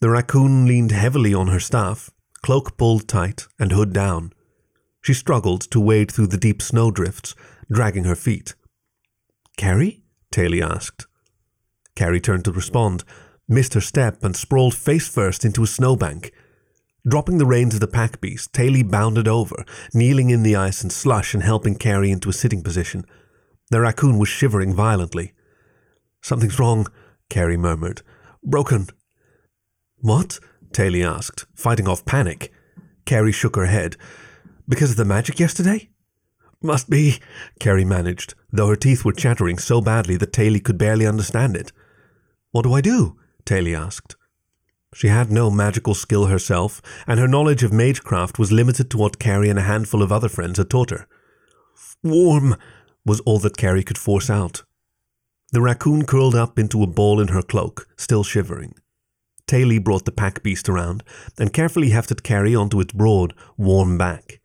The 0.00 0.10
raccoon 0.10 0.66
leaned 0.66 0.92
heavily 0.92 1.34
on 1.34 1.48
her 1.48 1.60
staff, 1.60 2.10
cloak 2.42 2.76
pulled 2.76 3.08
tight 3.08 3.48
and 3.58 3.72
hood 3.72 3.92
down. 3.92 4.32
She 5.04 5.12
struggled 5.12 5.60
to 5.70 5.80
wade 5.80 6.10
through 6.10 6.28
the 6.28 6.38
deep 6.38 6.62
snowdrifts, 6.62 7.34
dragging 7.70 8.04
her 8.04 8.16
feet. 8.16 8.54
Carrie? 9.58 10.02
Taily 10.32 10.62
asked. 10.62 11.06
Carrie 11.94 12.22
turned 12.22 12.46
to 12.46 12.52
respond, 12.52 13.04
missed 13.46 13.74
her 13.74 13.82
step, 13.82 14.24
and 14.24 14.34
sprawled 14.34 14.74
face 14.74 15.06
first 15.06 15.44
into 15.44 15.62
a 15.62 15.66
snowbank. 15.66 16.32
Dropping 17.06 17.36
the 17.36 17.44
reins 17.44 17.74
of 17.74 17.80
the 17.80 17.86
pack 17.86 18.18
beast, 18.22 18.54
Taily 18.54 18.82
bounded 18.82 19.28
over, 19.28 19.66
kneeling 19.92 20.30
in 20.30 20.42
the 20.42 20.56
ice 20.56 20.80
and 20.80 20.90
slush 20.90 21.34
and 21.34 21.42
helping 21.42 21.74
Carrie 21.74 22.10
into 22.10 22.30
a 22.30 22.32
sitting 22.32 22.62
position. 22.62 23.04
The 23.70 23.82
raccoon 23.82 24.18
was 24.18 24.30
shivering 24.30 24.72
violently. 24.72 25.34
Something's 26.22 26.58
wrong, 26.58 26.86
Carrie 27.28 27.58
murmured. 27.58 28.00
Broken. 28.42 28.86
What? 29.98 30.40
Taily 30.72 31.06
asked, 31.06 31.44
fighting 31.54 31.86
off 31.86 32.06
panic. 32.06 32.50
Carrie 33.04 33.32
shook 33.32 33.56
her 33.56 33.66
head. 33.66 33.98
Because 34.68 34.92
of 34.92 34.96
the 34.96 35.04
magic 35.04 35.38
yesterday? 35.38 35.90
Must 36.62 36.88
be, 36.88 37.18
Carrie 37.60 37.84
managed, 37.84 38.34
though 38.50 38.68
her 38.68 38.76
teeth 38.76 39.04
were 39.04 39.12
chattering 39.12 39.58
so 39.58 39.80
badly 39.80 40.16
that 40.16 40.32
Taily 40.32 40.62
could 40.62 40.78
barely 40.78 41.06
understand 41.06 41.56
it. 41.56 41.72
What 42.52 42.62
do 42.62 42.72
I 42.72 42.80
do? 42.80 43.18
Taily 43.44 43.78
asked. 43.78 44.16
She 44.94 45.08
had 45.08 45.30
no 45.30 45.50
magical 45.50 45.94
skill 45.94 46.26
herself, 46.26 46.80
and 47.06 47.20
her 47.20 47.28
knowledge 47.28 47.62
of 47.62 47.72
magecraft 47.72 48.38
was 48.38 48.52
limited 48.52 48.90
to 48.90 48.96
what 48.96 49.18
Carrie 49.18 49.50
and 49.50 49.58
a 49.58 49.62
handful 49.62 50.02
of 50.02 50.12
other 50.12 50.28
friends 50.28 50.56
had 50.56 50.70
taught 50.70 50.90
her. 50.90 51.06
Warm, 52.02 52.56
was 53.04 53.20
all 53.20 53.38
that 53.40 53.56
Carrie 53.56 53.82
could 53.82 53.98
force 53.98 54.30
out. 54.30 54.62
The 55.52 55.60
raccoon 55.60 56.06
curled 56.06 56.34
up 56.34 56.58
into 56.58 56.82
a 56.82 56.86
ball 56.86 57.20
in 57.20 57.28
her 57.28 57.42
cloak, 57.42 57.86
still 57.96 58.24
shivering. 58.24 58.74
Taily 59.46 59.82
brought 59.82 60.04
the 60.04 60.12
pack 60.12 60.42
beast 60.42 60.68
around 60.68 61.04
and 61.38 61.52
carefully 61.52 61.90
hefted 61.90 62.22
Carrie 62.22 62.54
onto 62.54 62.80
its 62.80 62.92
broad, 62.94 63.34
warm 63.58 63.98
back. 63.98 64.40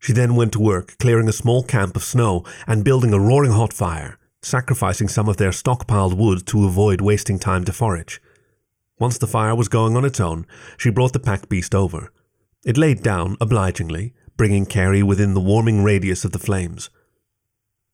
She 0.00 0.14
then 0.14 0.34
went 0.34 0.52
to 0.54 0.60
work 0.60 0.96
clearing 0.98 1.28
a 1.28 1.32
small 1.32 1.62
camp 1.62 1.94
of 1.94 2.02
snow 2.02 2.44
and 2.66 2.82
building 2.82 3.12
a 3.12 3.20
roaring 3.20 3.52
hot 3.52 3.72
fire, 3.72 4.18
sacrificing 4.42 5.08
some 5.08 5.28
of 5.28 5.36
their 5.36 5.50
stockpiled 5.50 6.16
wood 6.16 6.46
to 6.46 6.64
avoid 6.64 7.02
wasting 7.02 7.38
time 7.38 7.64
to 7.66 7.72
forage. 7.72 8.20
Once 8.98 9.18
the 9.18 9.26
fire 9.26 9.54
was 9.54 9.68
going 9.68 9.96
on 9.96 10.04
its 10.06 10.18
own, 10.18 10.46
she 10.78 10.90
brought 10.90 11.12
the 11.12 11.20
pack 11.20 11.48
beast 11.50 11.74
over. 11.74 12.10
It 12.64 12.78
laid 12.78 13.02
down 13.02 13.36
obligingly, 13.40 14.14
bringing 14.38 14.64
Carrie 14.64 15.02
within 15.02 15.34
the 15.34 15.40
warming 15.40 15.84
radius 15.84 16.24
of 16.24 16.32
the 16.32 16.38
flames. 16.38 16.88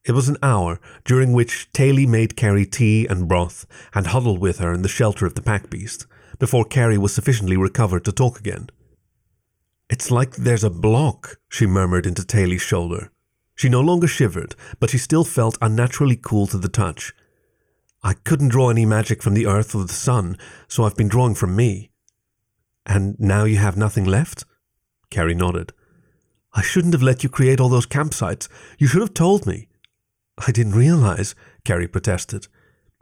It 0.05 0.13
was 0.13 0.29
an 0.29 0.37
hour 0.45 0.79
during 1.05 1.33
which 1.33 1.69
Taily 1.73 2.07
made 2.07 2.37
Carrie 2.37 2.67
tea 2.67 3.07
and 3.07 3.27
broth 3.27 3.67
and 3.93 4.07
huddled 4.07 4.39
with 4.39 4.59
her 4.59 4.73
in 4.73 4.83
the 4.83 4.89
shelter 4.89 5.27
of 5.27 5.35
the 5.35 5.43
pack 5.43 5.69
beast, 5.69 6.07
before 6.39 6.65
Carrie 6.65 6.99
was 6.99 7.13
sufficiently 7.13 7.57
recovered 7.57 8.05
to 8.05 8.13
talk 8.13 8.39
again. 8.39 8.69
It's 9.89 10.11
like 10.11 10.37
there's 10.37 10.65
a 10.65 10.71
block, 10.71 11.39
she 11.49 11.67
murmured 11.67 12.07
into 12.07 12.25
Taily's 12.25 12.63
shoulder. 12.63 13.13
She 13.55 13.69
no 13.69 13.81
longer 13.81 14.09
shivered, 14.09 14.55
but 14.81 14.91
she 14.91 14.99
still 14.99 15.25
felt 15.25 15.59
unnaturally 15.63 16.17
cool 16.17 16.47
to 16.49 16.59
the 16.59 16.69
touch. 16.69 17.15
I 18.03 18.15
couldn't 18.15 18.49
draw 18.49 18.69
any 18.71 18.85
magic 18.85 19.23
from 19.23 19.35
the 19.35 19.47
earth 19.47 19.75
or 19.75 19.85
the 19.85 19.93
sun, 19.93 20.37
so 20.69 20.85
I've 20.85 20.97
been 20.97 21.09
drawing 21.09 21.35
from 21.35 21.57
me. 21.57 21.91
And 22.85 23.19
now 23.19 23.45
you 23.45 23.57
have 23.57 23.77
nothing 23.77 24.05
left? 24.05 24.45
Carrie 25.11 25.35
nodded. 25.35 25.73
I 26.53 26.63
shouldn't 26.63 26.95
have 26.95 27.03
let 27.03 27.23
you 27.23 27.29
create 27.29 27.61
all 27.61 27.69
those 27.69 27.87
campsites. 27.87 28.49
You 28.79 28.87
should 28.87 29.01
have 29.01 29.15
told 29.15 29.47
me. 29.47 29.69
I 30.47 30.53
didn't 30.53 30.75
realize, 30.75 31.35
Carrie 31.65 31.89
protested. 31.89 32.49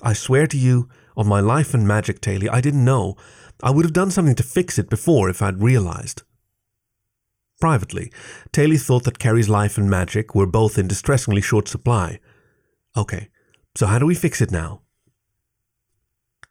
I 0.02 0.12
swear 0.12 0.46
to 0.48 0.56
you, 0.56 0.88
on 1.16 1.26
my 1.26 1.40
life 1.40 1.74
and 1.74 1.86
magic, 1.86 2.20
Taily, 2.20 2.48
I 2.48 2.60
didn't 2.60 2.84
know. 2.84 3.16
I 3.62 3.70
would 3.70 3.84
have 3.84 3.92
done 3.92 4.10
something 4.10 4.34
to 4.36 4.42
fix 4.42 4.78
it 4.78 4.90
before 4.90 5.28
if 5.30 5.40
I'd 5.40 5.62
realized. 5.62 6.22
Privately, 7.60 8.12
Taily 8.52 8.80
thought 8.80 9.04
that 9.04 9.18
Carrie's 9.18 9.48
life 9.48 9.78
and 9.78 9.88
magic 9.88 10.34
were 10.34 10.46
both 10.46 10.78
in 10.78 10.88
distressingly 10.88 11.40
short 11.40 11.68
supply. 11.68 12.20
Okay, 12.96 13.28
so 13.74 13.86
how 13.86 13.98
do 13.98 14.06
we 14.06 14.14
fix 14.14 14.40
it 14.40 14.50
now? 14.50 14.82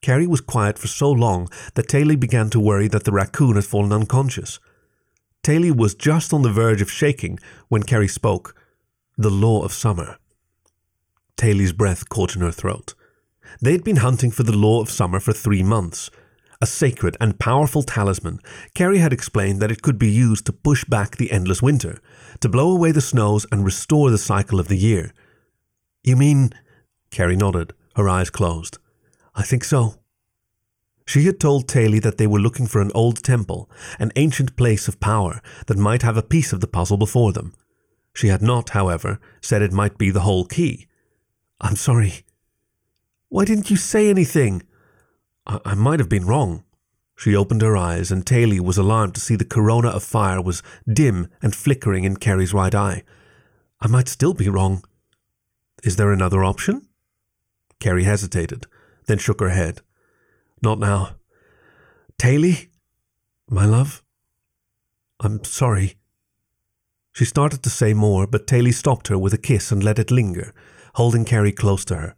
Carrie 0.02 0.28
was 0.28 0.42
quiet 0.42 0.78
for 0.78 0.88
so 0.88 1.10
long 1.10 1.48
that 1.76 1.88
Taily 1.88 2.20
began 2.20 2.50
to 2.50 2.60
worry 2.60 2.88
that 2.90 3.06
the 3.06 3.12
raccoon 3.12 3.56
had 3.56 3.66
fallen 3.66 3.94
unconscious. 3.94 4.60
Taily 5.44 5.76
was 5.76 5.96
just 5.96 6.34
on 6.34 6.42
the 6.42 6.52
verge 6.52 6.82
of 6.82 6.92
shaking 6.92 7.40
when 7.70 7.84
Carrie 7.84 8.08
spoke. 8.08 8.56
The 9.18 9.30
law 9.30 9.64
of 9.64 9.72
summer. 9.72 10.18
Taily's 11.38 11.74
breath 11.74 12.10
caught 12.10 12.36
in 12.36 12.42
her 12.42 12.52
throat. 12.52 12.96
They 13.62 13.72
had 13.72 13.84
been 13.84 13.98
hunting 13.98 14.32
for 14.32 14.44
the 14.44 14.58
law 14.58 14.82
of 14.82 14.90
summer 14.90 15.20
for 15.20 15.34
three 15.34 15.64
months, 15.64 16.10
a 16.62 16.66
sacred 16.66 17.18
and 17.20 17.40
powerful 17.40 17.84
talisman, 17.84 18.40
Carrie 18.74 19.00
had 19.00 19.14
explained 19.14 19.62
that 19.62 19.72
it 19.72 19.82
could 19.82 19.98
be 19.98 20.10
used 20.10 20.46
to 20.46 20.54
push 20.54 20.86
back 20.86 21.18
the 21.18 21.32
endless 21.32 21.62
winter, 21.62 22.00
to 22.40 22.50
blow 22.50 22.72
away 22.72 22.92
the 22.92 23.02
snows 23.02 23.46
and 23.52 23.66
restore 23.66 24.10
the 24.10 24.18
cycle 24.18 24.60
of 24.60 24.68
the 24.68 24.78
year. 24.78 25.14
You 26.04 26.16
mean? 26.16 26.52
Carrie 27.12 27.36
nodded, 27.36 27.74
her 27.96 28.10
eyes 28.10 28.30
closed. 28.30 28.78
I 29.36 29.44
think 29.44 29.64
so. 29.64 29.96
She 31.06 31.26
had 31.26 31.40
told 31.40 31.68
Taily 31.68 32.02
that 32.02 32.18
they 32.18 32.28
were 32.28 32.40
looking 32.40 32.68
for 32.68 32.82
an 32.82 32.92
old 32.96 33.24
temple, 33.24 33.70
an 34.00 34.12
ancient 34.16 34.56
place 34.56 34.88
of 34.88 35.00
power 35.00 35.42
that 35.68 35.78
might 35.78 36.02
have 36.02 36.18
a 36.18 36.24
piece 36.24 36.54
of 36.54 36.62
the 36.62 36.68
puzzle 36.68 36.98
before 36.98 37.34
them. 37.34 37.54
She 38.14 38.28
had 38.28 38.42
not, 38.42 38.70
however, 38.70 39.20
said 39.42 39.62
it 39.62 39.74
might 39.74 39.98
be 39.98 40.12
the 40.12 40.22
whole 40.22 40.46
key. 40.46 40.88
I'm 41.60 41.76
sorry. 41.76 42.24
Why 43.30 43.46
didn't 43.46 43.70
you 43.70 43.78
say 43.78 44.10
anything? 44.10 44.64
I, 45.46 45.60
I 45.66 45.74
might 45.76 46.00
have 46.00 46.10
been 46.10 46.26
wrong. 46.26 46.64
She 47.16 47.36
opened 47.36 47.62
her 47.62 47.78
eyes, 47.78 48.12
and 48.12 48.26
Taily 48.26 48.60
was 48.60 48.78
alarmed 48.78 49.16
to 49.16 49.22
see 49.22 49.36
the 49.36 49.46
corona 49.46 49.90
of 49.90 50.04
fire 50.04 50.42
was 50.42 50.64
dim 50.92 51.28
and 51.42 51.56
flickering 51.56 52.04
in 52.04 52.18
Carrie's 52.18 52.54
right 52.54 52.74
eye. 52.74 53.04
I 53.80 53.88
might 53.88 54.08
still 54.08 54.34
be 54.34 54.50
wrong. 54.50 54.84
Is 55.84 55.96
there 55.96 56.12
another 56.12 56.44
option? 56.44 56.88
Carrie 57.80 58.06
hesitated, 58.06 58.66
then 59.08 59.18
shook 59.18 59.42
her 59.42 59.50
head. 59.50 59.82
Not 60.62 60.80
now. 60.80 61.16
Taily? 62.18 62.70
My 63.50 63.66
love? 63.66 64.02
I'm 65.20 65.44
sorry. 65.44 65.98
She 67.12 67.26
started 67.26 67.62
to 67.64 67.70
say 67.70 67.94
more, 67.94 68.26
but 68.26 68.48
Taily 68.48 68.74
stopped 68.74 69.10
her 69.10 69.18
with 69.18 69.34
a 69.34 69.38
kiss 69.38 69.72
and 69.72 69.84
let 69.84 70.00
it 70.00 70.10
linger, 70.10 70.54
holding 70.96 71.26
Carrie 71.26 71.52
close 71.52 71.86
to 71.86 71.96
her. 71.96 72.16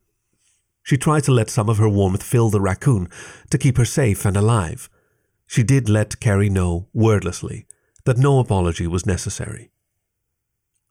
She 0.85 0.97
tried 0.97 1.23
to 1.23 1.31
let 1.31 1.49
some 1.49 1.67
of 1.67 1.79
her 1.79 1.89
warmth 1.89 2.21
fill 2.21 2.51
the 2.51 2.61
raccoon 2.61 3.09
to 3.49 3.57
keep 3.57 3.77
her 3.77 3.85
safe 3.85 4.23
and 4.23 4.37
alive. 4.37 4.87
She 5.47 5.63
did 5.63 5.89
let 5.89 6.19
Carrie 6.19 6.47
know, 6.47 6.89
wordlessly, 6.93 7.65
that 8.03 8.19
no 8.19 8.37
apology 8.37 8.85
was 8.85 9.03
necessary. 9.03 9.71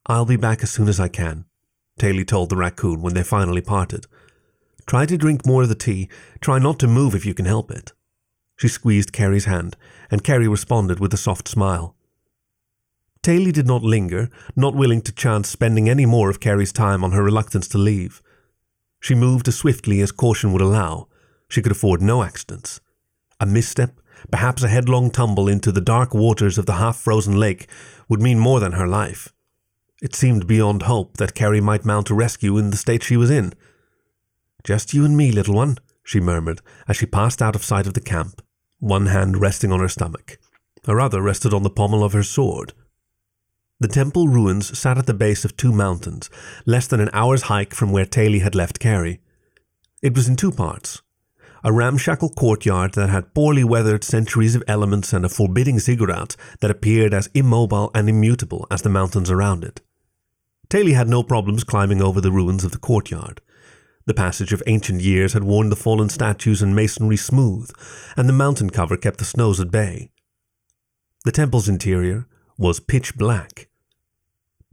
I'll 0.06 0.26
be 0.26 0.36
back 0.36 0.64
as 0.64 0.72
soon 0.72 0.88
as 0.88 0.98
I 0.98 1.06
can, 1.06 1.44
Taily 2.00 2.26
told 2.26 2.50
the 2.50 2.56
raccoon 2.56 3.02
when 3.02 3.14
they 3.14 3.22
finally 3.22 3.60
parted. 3.60 4.06
Try 4.84 5.06
to 5.06 5.16
drink 5.16 5.46
more 5.46 5.62
of 5.62 5.68
the 5.68 5.76
tea. 5.76 6.08
Try 6.40 6.58
not 6.58 6.80
to 6.80 6.88
move 6.88 7.14
if 7.14 7.24
you 7.24 7.32
can 7.32 7.46
help 7.46 7.70
it. 7.70 7.92
She 8.56 8.66
squeezed 8.66 9.12
Carrie's 9.12 9.44
hand, 9.44 9.76
and 10.10 10.24
Carrie 10.24 10.48
responded 10.48 10.98
with 10.98 11.14
a 11.14 11.16
soft 11.16 11.46
smile. 11.46 11.94
Taily 13.22 13.52
did 13.52 13.68
not 13.68 13.84
linger, 13.84 14.28
not 14.56 14.74
willing 14.74 15.02
to 15.02 15.12
chance 15.12 15.48
spending 15.48 15.88
any 15.88 16.04
more 16.04 16.30
of 16.30 16.40
Carrie's 16.40 16.72
time 16.72 17.04
on 17.04 17.12
her 17.12 17.22
reluctance 17.22 17.68
to 17.68 17.78
leave. 17.78 18.20
She 19.04 19.14
moved 19.14 19.49
as 19.49 19.56
swiftly 19.56 20.00
as 20.00 20.12
caution 20.12 20.50
would 20.52 20.62
allow. 20.62 21.08
She 21.50 21.61
could 21.61 21.73
afford 21.73 22.00
no 22.00 22.23
accidents. 22.23 22.80
A 23.38 23.44
misstep, 23.44 24.00
perhaps 24.30 24.62
a 24.62 24.68
headlong 24.68 25.11
tumble 25.11 25.46
into 25.46 25.70
the 25.70 25.82
dark 25.82 26.14
waters 26.14 26.56
of 26.56 26.64
the 26.64 26.76
half 26.76 26.96
frozen 26.96 27.37
lake, 27.38 27.68
would 28.08 28.23
mean 28.23 28.38
more 28.38 28.61
than 28.61 28.73
her 28.73 28.88
life. 28.88 29.30
It 30.00 30.14
seemed 30.14 30.46
beyond 30.46 30.84
hope 30.84 31.18
that 31.18 31.34
Carrie 31.34 31.61
might 31.61 31.84
mount 31.84 32.08
a 32.08 32.14
rescue 32.14 32.56
in 32.56 32.70
the 32.70 32.78
state 32.78 33.02
she 33.02 33.18
was 33.18 33.30
in. 33.30 33.52
Just 34.64 34.94
you 34.94 35.04
and 35.04 35.14
me, 35.14 35.30
little 35.30 35.54
one, 35.54 35.76
she 36.02 36.18
murmured 36.18 36.62
as 36.88 36.96
she 36.96 37.04
passed 37.04 37.42
out 37.42 37.54
of 37.54 37.62
sight 37.62 37.87
of 37.87 37.92
the 37.92 38.00
camp, 38.00 38.40
one 38.78 39.08
hand 39.08 39.38
resting 39.38 39.70
on 39.70 39.80
her 39.80 39.88
stomach. 39.90 40.38
Her 40.87 40.99
other 40.99 41.20
rested 41.20 41.52
on 41.52 41.62
the 41.62 41.68
pommel 41.68 42.02
of 42.02 42.14
her 42.14 42.23
sword. 42.23 42.73
The 43.84 43.88
temple 43.88 44.28
ruins 44.28 44.78
sat 44.78 44.96
at 44.96 45.04
the 45.04 45.12
base 45.12 45.44
of 45.44 45.58
two 45.58 45.70
mountains, 45.70 46.30
less 46.64 46.86
than 46.86 47.00
an 47.00 47.10
hour's 47.12 47.52
hike 47.52 47.74
from 47.74 47.92
where 47.92 48.06
Taily 48.06 48.40
had 48.40 48.54
left 48.54 48.78
Carrie. 48.80 49.20
It 50.00 50.14
was 50.16 50.26
in 50.26 50.36
two 50.36 50.50
parts. 50.50 51.02
A 51.62 51.70
ramshackle 51.70 52.30
courtyard 52.30 52.94
that 52.94 53.10
had 53.10 53.34
poorly 53.34 53.62
weathered 53.62 54.02
centuries 54.02 54.54
of 54.54 54.64
elements 54.66 55.12
and 55.12 55.22
a 55.22 55.28
forbidding 55.28 55.80
ziggurat 55.80 56.34
that 56.60 56.70
appeared 56.70 57.12
as 57.12 57.28
immobile 57.34 57.90
and 57.94 58.08
immutable 58.08 58.66
as 58.70 58.80
the 58.80 58.88
mountains 58.88 59.30
around 59.30 59.64
it. 59.64 59.82
Taily 60.70 60.94
had 60.94 61.10
no 61.10 61.22
problems 61.22 61.62
climbing 61.62 62.00
over 62.00 62.22
the 62.22 62.32
ruins 62.32 62.64
of 62.64 62.72
the 62.72 62.78
courtyard. 62.78 63.42
The 64.06 64.14
passage 64.14 64.54
of 64.54 64.62
ancient 64.66 65.02
years 65.02 65.34
had 65.34 65.44
worn 65.44 65.68
the 65.68 65.76
fallen 65.76 66.08
statues 66.08 66.62
and 66.62 66.74
masonry 66.74 67.18
smooth, 67.18 67.70
and 68.16 68.30
the 68.30 68.32
mountain 68.32 68.70
cover 68.70 68.96
kept 68.96 69.18
the 69.18 69.26
snows 69.26 69.60
at 69.60 69.70
bay. 69.70 70.10
The 71.26 71.32
temple's 71.32 71.68
interior, 71.68 72.26
was 72.56 72.80
pitch 72.80 73.16
black. 73.16 73.68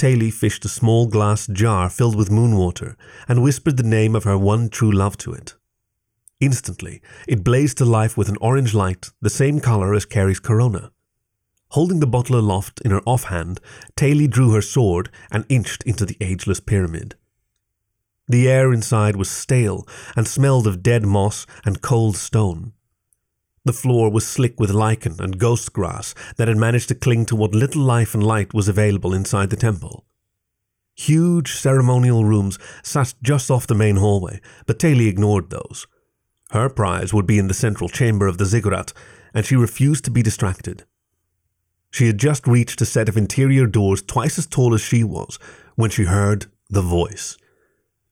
Taily 0.01 0.33
fished 0.33 0.65
a 0.65 0.67
small 0.67 1.05
glass 1.05 1.45
jar 1.45 1.87
filled 1.87 2.15
with 2.15 2.31
moon 2.31 2.57
water 2.57 2.97
and 3.27 3.43
whispered 3.43 3.77
the 3.77 3.83
name 3.83 4.15
of 4.15 4.23
her 4.23 4.35
one 4.35 4.67
true 4.67 4.91
love 4.91 5.15
to 5.17 5.31
it. 5.31 5.53
Instantly, 6.39 7.03
it 7.27 7.43
blazed 7.43 7.77
to 7.77 7.85
life 7.85 8.17
with 8.17 8.27
an 8.27 8.37
orange 8.41 8.73
light, 8.73 9.11
the 9.21 9.29
same 9.29 9.59
color 9.59 9.93
as 9.93 10.07
Carrie's 10.07 10.39
corona. 10.39 10.91
Holding 11.73 11.99
the 11.99 12.07
bottle 12.07 12.35
aloft 12.35 12.81
in 12.81 12.89
her 12.89 13.03
offhand, 13.05 13.61
Taily 13.95 14.27
drew 14.27 14.53
her 14.53 14.61
sword 14.63 15.11
and 15.29 15.45
inched 15.49 15.83
into 15.83 16.03
the 16.03 16.17
ageless 16.19 16.59
pyramid. 16.59 17.13
The 18.27 18.49
air 18.49 18.73
inside 18.73 19.15
was 19.15 19.29
stale 19.29 19.87
and 20.15 20.27
smelled 20.27 20.65
of 20.65 20.81
dead 20.81 21.05
moss 21.05 21.45
and 21.63 21.83
cold 21.83 22.17
stone. 22.17 22.73
The 23.63 23.73
floor 23.73 24.09
was 24.09 24.25
slick 24.25 24.59
with 24.59 24.71
lichen 24.71 25.17
and 25.19 25.37
ghost 25.37 25.71
grass 25.71 26.15
that 26.37 26.47
had 26.47 26.57
managed 26.57 26.87
to 26.89 26.95
cling 26.95 27.25
to 27.27 27.35
what 27.35 27.53
little 27.53 27.83
life 27.83 28.15
and 28.15 28.23
light 28.23 28.53
was 28.53 28.67
available 28.67 29.13
inside 29.13 29.49
the 29.51 29.55
temple. 29.55 30.05
Huge 30.95 31.53
ceremonial 31.53 32.25
rooms 32.25 32.57
sat 32.83 33.13
just 33.21 33.51
off 33.51 33.67
the 33.67 33.75
main 33.75 33.97
hallway, 33.97 34.41
but 34.65 34.79
Taily 34.79 35.07
ignored 35.07 35.49
those. 35.49 35.87
Her 36.51 36.69
prize 36.69 37.13
would 37.13 37.25
be 37.25 37.39
in 37.39 37.47
the 37.47 37.53
central 37.53 37.87
chamber 37.87 38.27
of 38.27 38.37
the 38.37 38.45
ziggurat, 38.45 38.93
and 39.33 39.45
she 39.45 39.55
refused 39.55 40.05
to 40.05 40.11
be 40.11 40.21
distracted. 40.21 40.83
She 41.91 42.07
had 42.07 42.17
just 42.17 42.47
reached 42.47 42.81
a 42.81 42.85
set 42.85 43.09
of 43.09 43.17
interior 43.17 43.67
doors 43.67 44.01
twice 44.01 44.37
as 44.37 44.47
tall 44.47 44.73
as 44.73 44.81
she 44.81 45.03
was 45.03 45.37
when 45.75 45.89
she 45.89 46.03
heard 46.03 46.47
the 46.69 46.81
voice. 46.81 47.37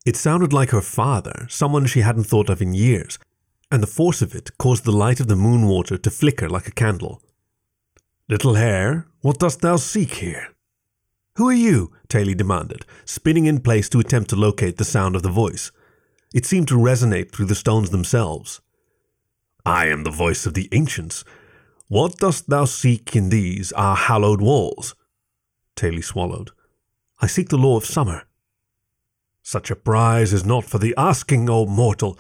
It 0.06 0.16
sounded 0.16 0.54
like 0.54 0.70
her 0.70 0.82
father, 0.82 1.48
someone 1.50 1.86
she 1.86 2.02
hadn't 2.02 2.26
thought 2.26 2.50
of 2.50 2.62
in 2.62 2.74
years, 2.74 3.20
and 3.72 3.84
the 3.84 3.88
force 3.88 4.22
of 4.22 4.34
it 4.34 4.58
caused 4.58 4.84
the 4.84 4.92
light 4.92 5.20
of 5.20 5.28
the 5.28 5.36
moon 5.36 5.68
water 5.68 5.98
to 5.98 6.10
flicker 6.10 6.50
like 6.50 6.68
a 6.68 6.72
candle. 6.72 7.22
Little 8.28 8.56
hare, 8.56 9.08
what 9.22 9.40
dost 9.40 9.62
thou 9.62 9.76
seek 9.76 10.16
here? 10.16 10.50
Who 11.36 11.50
are 11.50 11.54
you? 11.54 11.92
Taily 12.10 12.36
demanded, 12.36 12.86
spinning 13.06 13.46
in 13.46 13.60
place 13.60 13.88
to 13.90 14.00
attempt 14.00 14.30
to 14.32 14.36
locate 14.36 14.78
the 14.78 14.86
sound 14.86 15.16
of 15.16 15.24
the 15.24 15.30
voice. 15.30 15.72
It 16.34 16.46
seemed 16.46 16.68
to 16.68 16.76
resonate 16.76 17.32
through 17.32 17.46
the 17.46 17.56
stones 17.56 17.90
themselves. 17.90 18.62
I 19.66 19.88
am 19.88 20.04
the 20.04 20.12
voice 20.12 20.46
of 20.46 20.54
the 20.54 20.70
ancients. 20.72 21.24
What 21.88 22.18
dost 22.18 22.50
thou 22.50 22.66
seek 22.66 23.16
in 23.16 23.30
these, 23.30 23.72
our 23.74 23.96
hallowed 23.96 24.42
walls? 24.42 24.96
Taily 25.76 26.04
swallowed. 26.04 26.52
I 27.22 27.28
seek 27.28 27.50
the 27.50 27.58
law 27.58 27.78
of 27.78 27.86
summer. 27.86 28.24
Such 29.42 29.72
a 29.72 29.76
prize 29.76 30.34
is 30.34 30.46
not 30.46 30.66
for 30.66 30.78
the 30.78 30.94
asking, 30.98 31.50
O 31.50 31.66
mortal. 31.66 32.20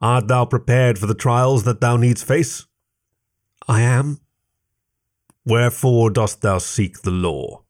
Art 0.00 0.28
thou 0.28 0.44
prepared 0.44 0.98
for 0.98 1.06
the 1.06 1.14
trials 1.14 1.64
that 1.64 1.80
thou 1.80 1.96
needst 1.96 2.24
face? 2.24 2.66
I 3.66 3.80
am. 3.80 4.20
Wherefore 5.44 6.10
dost 6.10 6.42
thou 6.42 6.58
seek 6.58 7.02
the 7.02 7.10
law? 7.10 7.62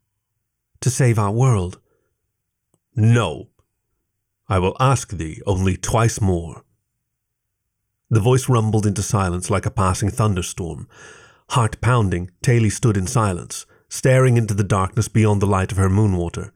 To 0.81 0.91
save 0.91 1.19
our 1.19 1.31
world. 1.31 1.81
No. 2.95 3.49
I 4.49 4.59
will 4.59 4.77
ask 4.81 5.11
thee 5.11 5.41
only 5.47 5.77
twice 5.77 6.21
more. 6.21 6.65
The 8.11 8.21
voice 8.21 8.49
rumbled 8.49 8.87
into 8.87 9.03
silence 9.03 9.51
like 9.51 9.67
a 9.67 9.71
passing 9.71 10.11
thunderstorm. 10.11 10.89
Heart 11.51 11.81
pounding, 11.81 12.31
Taily 12.43 12.71
stood 12.71 12.97
in 12.97 13.07
silence, 13.07 13.67
staring 13.89 14.37
into 14.37 14.55
the 14.55 14.65
darkness 14.65 15.09
beyond 15.09 15.43
the 15.43 15.47
light 15.47 15.73
of 15.73 15.79
her 15.79 15.89
moonwater. 15.89 16.51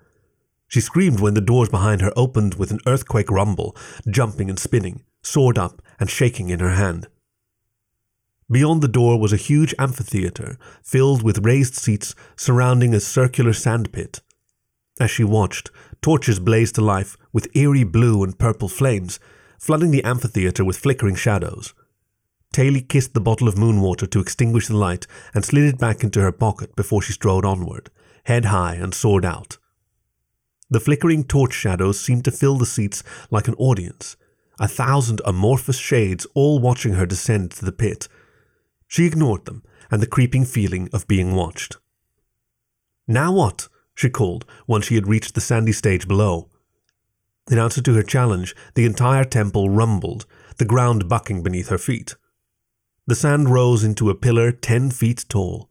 She 0.68 0.80
screamed 0.80 1.20
when 1.20 1.34
the 1.34 1.40
doors 1.40 1.68
behind 1.68 2.00
her 2.00 2.12
opened 2.16 2.54
with 2.54 2.70
an 2.70 2.80
earthquake 2.86 3.30
rumble, 3.30 3.76
jumping 4.08 4.48
and 4.48 4.58
spinning 4.58 5.02
sword 5.22 5.58
up 5.58 5.82
and 5.98 6.10
shaking 6.10 6.50
in 6.50 6.60
her 6.60 6.70
hand. 6.70 7.08
Beyond 8.50 8.82
the 8.82 8.88
door 8.88 9.18
was 9.18 9.32
a 9.32 9.36
huge 9.36 9.74
amphitheater 9.78 10.58
filled 10.82 11.22
with 11.22 11.44
raised 11.44 11.74
seats 11.74 12.14
surrounding 12.36 12.92
a 12.92 13.00
circular 13.00 13.52
sandpit. 13.52 14.22
As 14.98 15.10
she 15.10 15.22
watched, 15.22 15.70
torches 16.02 16.40
blazed 16.40 16.74
to 16.74 16.80
life 16.80 17.16
with 17.32 17.54
eerie 17.54 17.84
blue 17.84 18.24
and 18.24 18.38
purple 18.38 18.68
flames, 18.68 19.20
flooding 19.58 19.92
the 19.92 20.02
amphitheater 20.02 20.64
with 20.64 20.78
flickering 20.78 21.14
shadows. 21.14 21.74
Taily 22.52 22.86
kissed 22.86 23.14
the 23.14 23.20
bottle 23.20 23.46
of 23.46 23.56
moon 23.56 23.80
water 23.80 24.06
to 24.06 24.20
extinguish 24.20 24.66
the 24.66 24.76
light 24.76 25.06
and 25.32 25.44
slid 25.44 25.64
it 25.64 25.78
back 25.78 26.02
into 26.02 26.20
her 26.20 26.32
pocket 26.32 26.74
before 26.74 27.00
she 27.00 27.12
strode 27.12 27.44
onward, 27.44 27.90
head 28.24 28.46
high 28.46 28.74
and 28.74 28.92
sword 28.92 29.24
out. 29.24 29.58
The 30.68 30.80
flickering 30.80 31.24
torch 31.24 31.52
shadows 31.52 32.00
seemed 32.00 32.24
to 32.24 32.32
fill 32.32 32.56
the 32.56 32.66
seats 32.66 33.04
like 33.30 33.46
an 33.46 33.54
audience, 33.54 34.16
a 34.60 34.68
thousand 34.68 35.22
amorphous 35.24 35.78
shades 35.78 36.26
all 36.34 36.58
watching 36.58 36.92
her 36.92 37.06
descend 37.06 37.50
to 37.50 37.64
the 37.64 37.72
pit. 37.72 38.06
She 38.86 39.06
ignored 39.06 39.46
them 39.46 39.62
and 39.90 40.02
the 40.02 40.06
creeping 40.06 40.44
feeling 40.44 40.88
of 40.92 41.08
being 41.08 41.34
watched. 41.34 41.78
Now 43.08 43.32
what? 43.32 43.68
she 43.94 44.10
called 44.10 44.44
once 44.66 44.86
she 44.86 44.94
had 44.94 45.08
reached 45.08 45.34
the 45.34 45.40
sandy 45.40 45.72
stage 45.72 46.06
below. 46.06 46.50
In 47.50 47.58
answer 47.58 47.82
to 47.82 47.94
her 47.94 48.02
challenge, 48.02 48.54
the 48.74 48.84
entire 48.84 49.24
temple 49.24 49.70
rumbled, 49.70 50.26
the 50.58 50.64
ground 50.64 51.08
bucking 51.08 51.42
beneath 51.42 51.68
her 51.68 51.78
feet. 51.78 52.14
The 53.06 53.14
sand 53.14 53.48
rose 53.48 53.82
into 53.82 54.10
a 54.10 54.14
pillar 54.14 54.52
ten 54.52 54.90
feet 54.90 55.24
tall. 55.28 55.70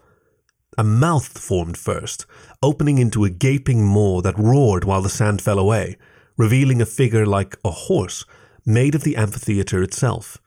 A 0.78 0.84
mouth 0.84 1.38
formed 1.38 1.78
first, 1.78 2.26
opening 2.62 2.98
into 2.98 3.24
a 3.24 3.30
gaping 3.30 3.86
maw 3.86 4.22
that 4.22 4.38
roared 4.38 4.84
while 4.84 5.02
the 5.02 5.10
sand 5.10 5.42
fell 5.42 5.60
away, 5.60 5.98
revealing 6.38 6.82
a 6.82 6.86
figure 6.86 7.26
like 7.26 7.58
a 7.64 7.72
horse 7.72 8.26
made 8.66 8.96
of 8.96 9.04
the 9.04 9.16
amphitheatre 9.16 9.82
itself. 9.84 10.38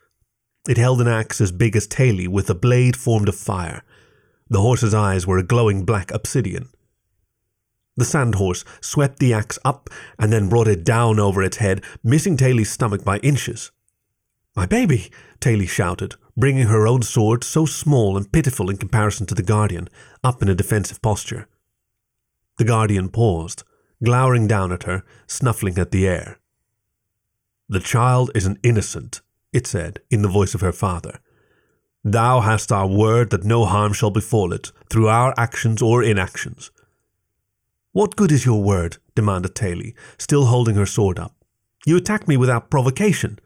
It 0.68 0.78
held 0.78 1.00
an 1.00 1.08
axe 1.08 1.40
as 1.40 1.50
big 1.50 1.74
as 1.74 1.88
Taily 1.88 2.28
with 2.28 2.48
a 2.48 2.54
blade 2.54 2.96
formed 2.96 3.28
of 3.28 3.34
fire. 3.34 3.82
The 4.48 4.60
horse's 4.60 4.94
eyes 4.94 5.26
were 5.26 5.38
a 5.38 5.42
glowing 5.42 5.84
black 5.84 6.10
obsidian. 6.12 6.68
The 7.96 8.04
sand 8.04 8.36
horse 8.36 8.64
swept 8.80 9.18
the 9.18 9.34
axe 9.34 9.58
up 9.64 9.90
and 10.18 10.32
then 10.32 10.48
brought 10.48 10.68
it 10.68 10.84
down 10.84 11.18
over 11.18 11.42
its 11.42 11.58
head, 11.58 11.84
missing 12.02 12.36
Taily's 12.36 12.70
stomach 12.70 13.04
by 13.04 13.18
inches. 13.18 13.70
My 14.54 14.66
baby, 14.66 15.10
Taily 15.40 15.68
shouted, 15.68 16.14
bringing 16.36 16.68
her 16.68 16.86
own 16.86 17.02
sword, 17.02 17.44
so 17.44 17.66
small 17.66 18.16
and 18.16 18.30
pitiful 18.30 18.70
in 18.70 18.76
comparison 18.76 19.26
to 19.26 19.34
the 19.34 19.42
Guardian, 19.42 19.88
up 20.22 20.42
in 20.42 20.48
a 20.48 20.54
defensive 20.54 21.02
posture. 21.02 21.48
The 22.58 22.64
Guardian 22.64 23.08
paused, 23.08 23.64
glowering 24.02 24.46
down 24.46 24.72
at 24.72 24.84
her, 24.84 25.04
snuffling 25.26 25.78
at 25.78 25.90
the 25.90 26.06
air. 26.06 26.38
The 27.72 27.80
child 27.80 28.30
is 28.34 28.44
an 28.44 28.58
innocent, 28.62 29.22
it 29.50 29.66
said, 29.66 30.00
in 30.10 30.20
the 30.20 30.28
voice 30.28 30.54
of 30.54 30.60
her 30.60 30.72
father. 30.72 31.20
Thou 32.04 32.40
hast 32.40 32.70
our 32.70 32.86
word 32.86 33.30
that 33.30 33.44
no 33.44 33.64
harm 33.64 33.94
shall 33.94 34.10
befall 34.10 34.52
it, 34.52 34.72
through 34.90 35.08
our 35.08 35.32
actions 35.38 35.80
or 35.80 36.02
inactions. 36.02 36.70
What 37.92 38.14
good 38.14 38.30
is 38.30 38.44
your 38.44 38.62
word? 38.62 38.98
demanded 39.14 39.54
Taily, 39.54 39.94
still 40.18 40.44
holding 40.44 40.74
her 40.74 40.84
sword 40.84 41.18
up. 41.18 41.34
You 41.86 41.96
attack 41.96 42.28
me 42.28 42.36
without 42.36 42.68
provocation. 42.68 43.38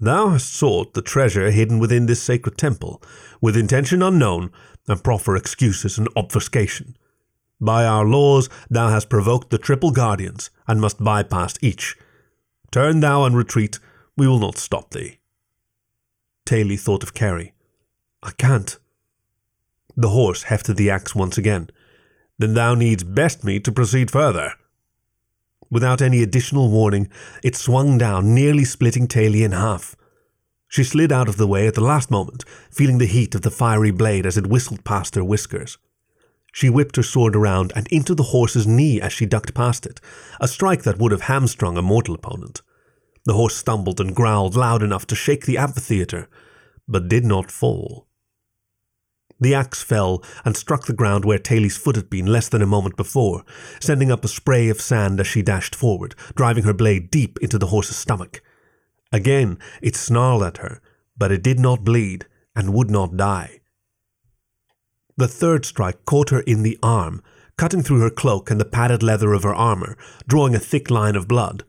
Thou 0.00 0.30
hast 0.30 0.54
sought 0.54 0.94
the 0.94 1.02
treasure 1.02 1.50
hidden 1.50 1.78
within 1.78 2.06
this 2.06 2.22
sacred 2.22 2.56
temple, 2.56 3.02
with 3.38 3.54
intention 3.54 4.02
unknown, 4.02 4.50
and 4.88 5.04
proffer 5.04 5.36
excuses 5.36 5.98
and 5.98 6.08
obfuscation. 6.16 6.96
By 7.60 7.84
our 7.84 8.06
laws, 8.06 8.48
thou 8.70 8.88
hast 8.88 9.10
provoked 9.10 9.50
the 9.50 9.58
triple 9.58 9.90
guardians, 9.90 10.48
and 10.66 10.80
must 10.80 11.04
bypass 11.04 11.56
each. 11.60 11.98
Turn 12.74 12.98
thou 12.98 13.22
and 13.22 13.36
retreat, 13.36 13.78
we 14.16 14.26
will 14.26 14.40
not 14.40 14.58
stop 14.58 14.90
thee. 14.90 15.18
Taily 16.44 16.76
thought 16.76 17.04
of 17.04 17.14
Carrie. 17.14 17.52
I 18.20 18.32
can't. 18.32 18.76
The 19.96 20.08
horse 20.08 20.42
hefted 20.42 20.76
the 20.76 20.90
axe 20.90 21.14
once 21.14 21.38
again. 21.38 21.70
Then 22.36 22.54
thou 22.54 22.74
needs 22.74 23.04
best 23.04 23.44
me 23.44 23.60
to 23.60 23.70
proceed 23.70 24.10
further. 24.10 24.54
Without 25.70 26.02
any 26.02 26.20
additional 26.20 26.68
warning, 26.68 27.08
it 27.44 27.54
swung 27.54 27.96
down, 27.96 28.34
nearly 28.34 28.64
splitting 28.64 29.06
Taily 29.06 29.44
in 29.44 29.52
half. 29.52 29.94
She 30.66 30.82
slid 30.82 31.12
out 31.12 31.28
of 31.28 31.36
the 31.36 31.46
way 31.46 31.68
at 31.68 31.74
the 31.74 31.80
last 31.80 32.10
moment, 32.10 32.44
feeling 32.72 32.98
the 32.98 33.06
heat 33.06 33.36
of 33.36 33.42
the 33.42 33.52
fiery 33.52 33.92
blade 33.92 34.26
as 34.26 34.36
it 34.36 34.48
whistled 34.48 34.82
past 34.82 35.14
her 35.14 35.22
whiskers. 35.22 35.78
She 36.54 36.70
whipped 36.70 36.94
her 36.94 37.02
sword 37.02 37.34
around 37.34 37.72
and 37.74 37.88
into 37.88 38.14
the 38.14 38.30
horse's 38.30 38.64
knee 38.64 39.00
as 39.00 39.12
she 39.12 39.26
ducked 39.26 39.54
past 39.54 39.86
it, 39.86 40.00
a 40.40 40.46
strike 40.46 40.84
that 40.84 40.98
would 40.98 41.10
have 41.10 41.22
hamstrung 41.22 41.76
a 41.76 41.82
mortal 41.82 42.14
opponent. 42.14 42.62
The 43.24 43.32
horse 43.32 43.56
stumbled 43.56 44.00
and 44.00 44.14
growled 44.14 44.54
loud 44.54 44.80
enough 44.80 45.04
to 45.08 45.16
shake 45.16 45.46
the 45.46 45.58
amphitheater, 45.58 46.28
but 46.86 47.08
did 47.08 47.24
not 47.24 47.50
fall. 47.50 48.06
The 49.40 49.52
axe 49.52 49.82
fell 49.82 50.22
and 50.44 50.56
struck 50.56 50.86
the 50.86 50.92
ground 50.92 51.24
where 51.24 51.40
Taily's 51.40 51.76
foot 51.76 51.96
had 51.96 52.08
been 52.08 52.26
less 52.26 52.48
than 52.48 52.62
a 52.62 52.66
moment 52.66 52.96
before, 52.96 53.44
sending 53.80 54.12
up 54.12 54.24
a 54.24 54.28
spray 54.28 54.68
of 54.68 54.80
sand 54.80 55.18
as 55.18 55.26
she 55.26 55.42
dashed 55.42 55.74
forward, 55.74 56.14
driving 56.36 56.62
her 56.62 56.72
blade 56.72 57.10
deep 57.10 57.36
into 57.42 57.58
the 57.58 57.66
horse's 57.66 57.96
stomach. 57.96 58.44
Again 59.10 59.58
it 59.82 59.96
snarled 59.96 60.44
at 60.44 60.58
her, 60.58 60.80
but 61.18 61.32
it 61.32 61.42
did 61.42 61.58
not 61.58 61.82
bleed 61.82 62.26
and 62.54 62.72
would 62.72 62.92
not 62.92 63.16
die. 63.16 63.58
The 65.16 65.28
third 65.28 65.64
strike 65.64 66.04
caught 66.04 66.30
her 66.30 66.40
in 66.40 66.62
the 66.62 66.78
arm, 66.82 67.22
cutting 67.56 67.82
through 67.82 68.00
her 68.00 68.10
cloak 68.10 68.50
and 68.50 68.60
the 68.60 68.64
padded 68.64 69.02
leather 69.02 69.32
of 69.32 69.44
her 69.44 69.54
armor, 69.54 69.96
drawing 70.26 70.54
a 70.54 70.58
thick 70.58 70.90
line 70.90 71.16
of 71.16 71.28
blood. 71.28 71.64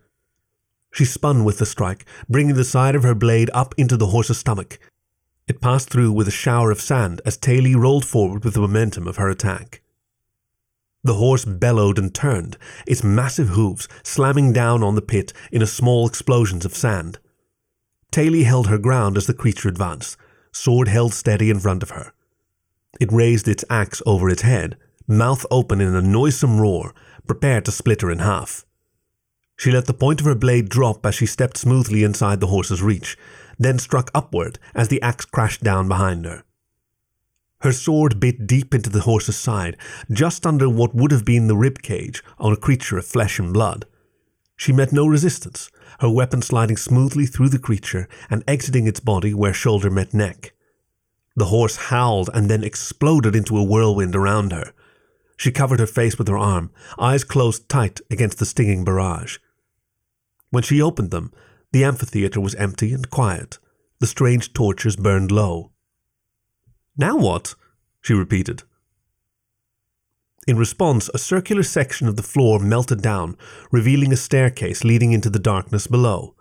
She 0.93 1.05
spun 1.05 1.43
with 1.43 1.59
the 1.59 1.65
strike, 1.65 2.05
bringing 2.29 2.55
the 2.55 2.63
side 2.63 2.95
of 2.95 3.03
her 3.03 3.15
blade 3.15 3.49
up 3.53 3.75
into 3.77 3.97
the 3.97 4.07
horse's 4.07 4.37
stomach, 4.37 4.79
it 5.47 5.61
passed 5.61 5.91
through 5.91 6.11
with 6.11 6.27
a 6.27 6.31
shower 6.31 6.71
of 6.71 6.81
sand 6.81 7.21
as 7.23 7.37
Taily 7.37 7.75
rolled 7.75 8.05
forward 8.05 8.43
with 8.43 8.55
the 8.55 8.61
momentum 8.61 9.07
of 9.07 9.17
her 9.17 9.29
attack. 9.29 9.81
The 11.03 11.15
horse 11.15 11.45
bellowed 11.45 11.99
and 11.99 12.13
turned, 12.13 12.57
its 12.87 13.03
massive 13.03 13.49
hooves 13.49 13.87
slamming 14.01 14.53
down 14.53 14.81
on 14.81 14.95
the 14.95 15.03
pit 15.03 15.33
in 15.51 15.61
a 15.61 15.67
small 15.67 16.07
explosions 16.07 16.65
of 16.65 16.75
sand. 16.75 17.19
Taily 18.11 18.43
held 18.43 18.67
her 18.67 18.79
ground 18.79 19.17
as 19.17 19.27
the 19.27 19.35
creature 19.35 19.69
advanced, 19.69 20.17
sword 20.51 20.87
held 20.87 21.13
steady 21.13 21.51
in 21.51 21.59
front 21.59 21.83
of 21.83 21.91
her. 21.91 22.11
It 22.99 23.11
raised 23.11 23.47
its 23.47 23.65
axe 23.69 24.01
over 24.05 24.29
its 24.29 24.41
head, 24.41 24.77
mouth 25.07 25.45
open 25.51 25.81
in 25.81 25.95
a 25.95 26.01
noisome 26.01 26.59
roar, 26.59 26.93
prepared 27.27 27.65
to 27.65 27.71
split 27.71 28.01
her 28.01 28.11
in 28.11 28.19
half. 28.19 28.65
She 29.57 29.71
let 29.71 29.85
the 29.85 29.93
point 29.93 30.19
of 30.19 30.25
her 30.25 30.35
blade 30.35 30.69
drop 30.69 31.05
as 31.05 31.15
she 31.15 31.25
stepped 31.25 31.57
smoothly 31.57 32.03
inside 32.03 32.39
the 32.39 32.47
horse's 32.47 32.81
reach, 32.81 33.17
then 33.57 33.79
struck 33.79 34.11
upward 34.13 34.59
as 34.73 34.89
the 34.89 35.01
axe 35.01 35.25
crashed 35.25 35.63
down 35.63 35.87
behind 35.87 36.25
her. 36.25 36.43
Her 37.59 37.71
sword 37.71 38.19
bit 38.19 38.45
deep 38.45 38.73
into 38.75 38.89
the 38.89 39.01
horse's 39.01 39.37
side, 39.37 39.77
just 40.11 40.45
under 40.45 40.69
what 40.69 40.93
would 40.93 41.11
have 41.11 41.25
been 41.25 41.47
the 41.47 41.55
rib 41.55 41.81
cage 41.81 42.23
on 42.37 42.51
a 42.51 42.57
creature 42.57 42.97
of 42.97 43.05
flesh 43.05 43.39
and 43.39 43.53
blood. 43.53 43.85
She 44.57 44.71
met 44.71 44.91
no 44.91 45.07
resistance, 45.07 45.69
her 45.99 46.09
weapon 46.09 46.41
sliding 46.41 46.77
smoothly 46.77 47.25
through 47.25 47.49
the 47.49 47.59
creature 47.59 48.07
and 48.29 48.43
exiting 48.47 48.87
its 48.87 48.99
body 48.99 49.33
where 49.33 49.53
shoulder 49.53 49.89
met 49.89 50.13
neck. 50.13 50.53
The 51.35 51.45
horse 51.45 51.75
howled 51.75 52.29
and 52.33 52.49
then 52.49 52.63
exploded 52.63 53.35
into 53.35 53.57
a 53.57 53.63
whirlwind 53.63 54.15
around 54.15 54.51
her. 54.51 54.73
She 55.37 55.51
covered 55.51 55.79
her 55.79 55.87
face 55.87 56.17
with 56.17 56.27
her 56.29 56.37
arm, 56.37 56.71
eyes 56.97 57.23
closed 57.23 57.67
tight 57.67 57.99
against 58.09 58.39
the 58.39 58.45
stinging 58.45 58.85
barrage. 58.85 59.37
When 60.49 60.63
she 60.63 60.81
opened 60.81 61.11
them, 61.11 61.33
the 61.73 61.83
amphitheater 61.83 62.39
was 62.39 62.55
empty 62.55 62.93
and 62.93 63.09
quiet. 63.09 63.59
The 63.99 64.07
strange 64.07 64.53
torches 64.53 64.95
burned 64.95 65.31
low. 65.31 65.71
Now 66.97 67.17
what? 67.17 67.55
she 68.01 68.13
repeated. 68.13 68.63
In 70.47 70.57
response, 70.57 71.09
a 71.13 71.17
circular 71.17 71.63
section 71.63 72.07
of 72.07 72.15
the 72.15 72.23
floor 72.23 72.59
melted 72.59 73.01
down, 73.01 73.35
revealing 73.71 74.13
a 74.13 74.17
staircase 74.17 74.83
leading 74.83 75.11
into 75.11 75.29
the 75.29 75.39
darkness 75.39 75.87
below. 75.87 76.35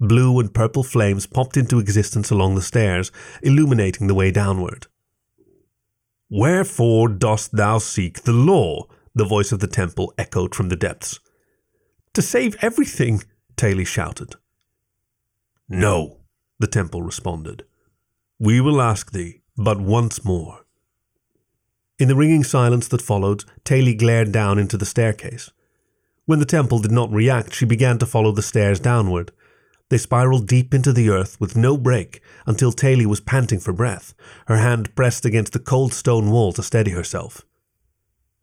Blue 0.00 0.38
and 0.38 0.54
purple 0.54 0.82
flames 0.82 1.26
popped 1.26 1.56
into 1.56 1.78
existence 1.78 2.30
along 2.30 2.54
the 2.54 2.62
stairs, 2.62 3.10
illuminating 3.42 4.06
the 4.06 4.14
way 4.14 4.30
downward. 4.30 4.86
Wherefore 6.30 7.08
dost 7.08 7.52
thou 7.52 7.78
seek 7.78 8.22
the 8.22 8.32
law? 8.32 8.86
The 9.14 9.24
voice 9.24 9.50
of 9.50 9.58
the 9.58 9.66
temple 9.66 10.14
echoed 10.16 10.54
from 10.54 10.68
the 10.68 10.76
depths. 10.76 11.18
To 12.14 12.22
save 12.22 12.56
everything, 12.60 13.24
Taily 13.56 13.86
shouted. 13.86 14.36
No, 15.68 16.18
the 16.58 16.68
temple 16.68 17.02
responded. 17.02 17.64
We 18.38 18.60
will 18.60 18.80
ask 18.80 19.10
thee 19.10 19.42
but 19.56 19.80
once 19.80 20.24
more. 20.24 20.64
In 21.98 22.06
the 22.06 22.14
ringing 22.14 22.44
silence 22.44 22.86
that 22.88 23.02
followed, 23.02 23.44
Taily 23.64 23.98
glared 23.98 24.30
down 24.30 24.58
into 24.58 24.76
the 24.76 24.86
staircase. 24.86 25.50
When 26.26 26.38
the 26.38 26.46
temple 26.46 26.78
did 26.78 26.92
not 26.92 27.12
react, 27.12 27.54
she 27.54 27.64
began 27.64 27.98
to 27.98 28.06
follow 28.06 28.30
the 28.30 28.42
stairs 28.42 28.78
downward. 28.78 29.32
They 29.90 29.98
spiraled 29.98 30.46
deep 30.46 30.74
into 30.74 30.92
the 30.92 31.08
earth 31.08 31.40
with 31.40 31.56
no 31.56 31.78
break 31.78 32.20
until 32.46 32.72
Taily 32.72 33.06
was 33.06 33.20
panting 33.20 33.58
for 33.60 33.72
breath, 33.72 34.14
her 34.46 34.58
hand 34.58 34.94
pressed 34.94 35.24
against 35.24 35.52
the 35.52 35.58
cold 35.58 35.94
stone 35.94 36.30
wall 36.30 36.52
to 36.52 36.62
steady 36.62 36.90
herself. 36.90 37.46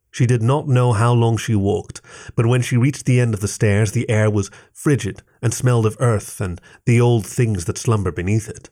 She 0.09 0.25
did 0.25 0.41
not 0.41 0.67
know 0.67 0.93
how 0.93 1.11
long 1.13 1.35
she 1.35 1.55
walked, 1.55 2.01
but 2.35 2.45
when 2.45 2.61
she 2.61 2.77
reached 2.77 3.05
the 3.05 3.19
end 3.19 3.33
of 3.33 3.41
the 3.41 3.49
stairs, 3.49 3.91
the 3.91 4.09
air 4.09 4.29
was 4.29 4.49
frigid 4.71 5.21
and 5.41 5.53
smelled 5.53 5.85
of 5.85 5.97
earth 5.99 6.39
and 6.39 6.61
the 6.85 7.01
old 7.01 7.25
things 7.25 7.65
that 7.65 7.77
slumber 7.77 8.13
beneath 8.13 8.47
it. 8.47 8.69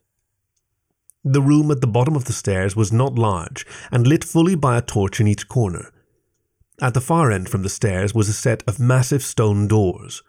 The 1.26 1.42
room 1.42 1.70
at 1.70 1.82
the 1.82 1.88
bottom 1.88 2.16
of 2.16 2.26
the 2.26 2.34
stairs 2.34 2.76
was 2.76 2.94
not 2.94 3.16
large 3.20 3.66
and 3.92 4.08
lit 4.08 4.24
fully 4.24 4.56
by 4.56 4.78
a 4.78 4.82
torch 4.82 5.20
in 5.20 5.28
each 5.28 5.48
corner. 5.48 5.92
At 6.82 6.94
the 6.94 7.02
far 7.02 7.30
end 7.30 7.50
from 7.50 7.64
the 7.64 7.70
stairs 7.70 8.16
was 8.16 8.30
a 8.30 8.34
set 8.34 8.64
of 8.66 8.80
massive 8.80 9.22
stone 9.22 9.68
doors. 9.68 10.24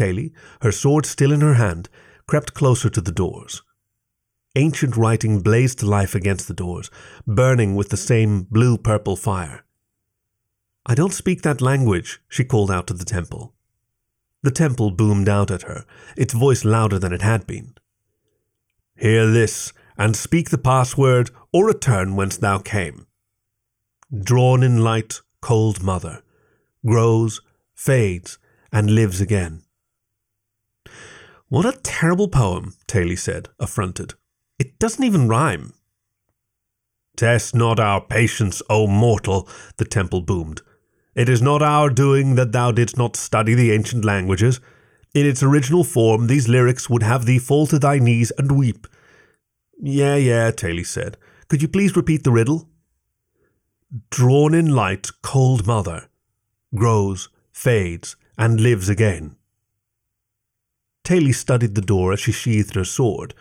Taily, 0.00 0.32
her 0.62 0.72
sword 0.72 1.04
still 1.04 1.30
in 1.30 1.42
her 1.42 1.54
hand, 1.54 1.90
crept 2.26 2.54
closer 2.54 2.88
to 2.88 3.00
the 3.02 3.12
doors. 3.12 3.62
Ancient 4.56 4.96
writing 4.96 5.40
blazed 5.40 5.80
to 5.80 5.86
life 5.86 6.14
against 6.14 6.48
the 6.48 6.54
doors, 6.54 6.90
burning 7.26 7.76
with 7.76 7.90
the 7.90 7.96
same 7.96 8.42
blue 8.44 8.78
purple 8.78 9.14
fire. 9.14 9.64
I 10.86 10.94
don't 10.94 11.12
speak 11.12 11.42
that 11.42 11.60
language, 11.60 12.20
she 12.28 12.44
called 12.44 12.70
out 12.70 12.86
to 12.86 12.94
the 12.94 13.04
temple. 13.04 13.54
The 14.42 14.50
temple 14.50 14.90
boomed 14.90 15.28
out 15.28 15.50
at 15.50 15.62
her, 15.62 15.84
its 16.16 16.32
voice 16.32 16.64
louder 16.64 16.98
than 16.98 17.12
it 17.12 17.22
had 17.22 17.46
been. 17.46 17.74
Hear 18.96 19.30
this, 19.30 19.72
and 19.98 20.16
speak 20.16 20.48
the 20.48 20.58
password, 20.58 21.30
or 21.52 21.66
return 21.66 22.16
whence 22.16 22.38
thou 22.38 22.58
came. 22.58 23.06
Drawn 24.12 24.62
in 24.62 24.82
light, 24.82 25.20
cold 25.42 25.82
mother, 25.82 26.22
grows, 26.86 27.42
fades, 27.74 28.38
and 28.72 28.90
lives 28.90 29.20
again. 29.20 29.62
What 31.50 31.66
a 31.66 31.76
terrible 31.82 32.28
poem, 32.28 32.74
Taily 32.86 33.18
said, 33.18 33.48
affronted. 33.58 34.14
It 34.60 34.78
doesn't 34.78 35.02
even 35.02 35.26
rhyme. 35.26 35.72
Test 37.16 37.56
not 37.56 37.80
our 37.80 38.00
patience, 38.00 38.62
O 38.70 38.86
mortal, 38.86 39.48
the 39.76 39.84
temple 39.84 40.20
boomed. 40.20 40.62
It 41.16 41.28
is 41.28 41.42
not 41.42 41.60
our 41.60 41.90
doing 41.90 42.36
that 42.36 42.52
thou 42.52 42.70
didst 42.70 42.96
not 42.96 43.16
study 43.16 43.54
the 43.54 43.72
ancient 43.72 44.04
languages. 44.04 44.60
In 45.12 45.26
its 45.26 45.42
original 45.42 45.82
form, 45.82 46.28
these 46.28 46.48
lyrics 46.48 46.88
would 46.88 47.02
have 47.02 47.26
thee 47.26 47.40
fall 47.40 47.66
to 47.66 47.80
thy 47.80 47.98
knees 47.98 48.30
and 48.38 48.52
weep. 48.52 48.86
Yeah, 49.76 50.14
yeah, 50.14 50.52
Taily 50.52 50.86
said. 50.86 51.16
Could 51.48 51.62
you 51.62 51.68
please 51.68 51.96
repeat 51.96 52.22
the 52.22 52.30
riddle? 52.30 52.68
Drawn 54.10 54.54
in 54.54 54.72
light, 54.72 55.10
cold 55.20 55.66
mother, 55.66 56.10
grows, 56.76 57.28
fades, 57.50 58.14
and 58.38 58.60
lives 58.60 58.88
again. 58.88 59.34
Taily 61.10 61.34
studied 61.34 61.74
the 61.74 61.80
door 61.80 62.12
as 62.12 62.20
she 62.20 62.30
sheathed 62.30 62.76
her 62.76 62.84
sword. 62.84 63.34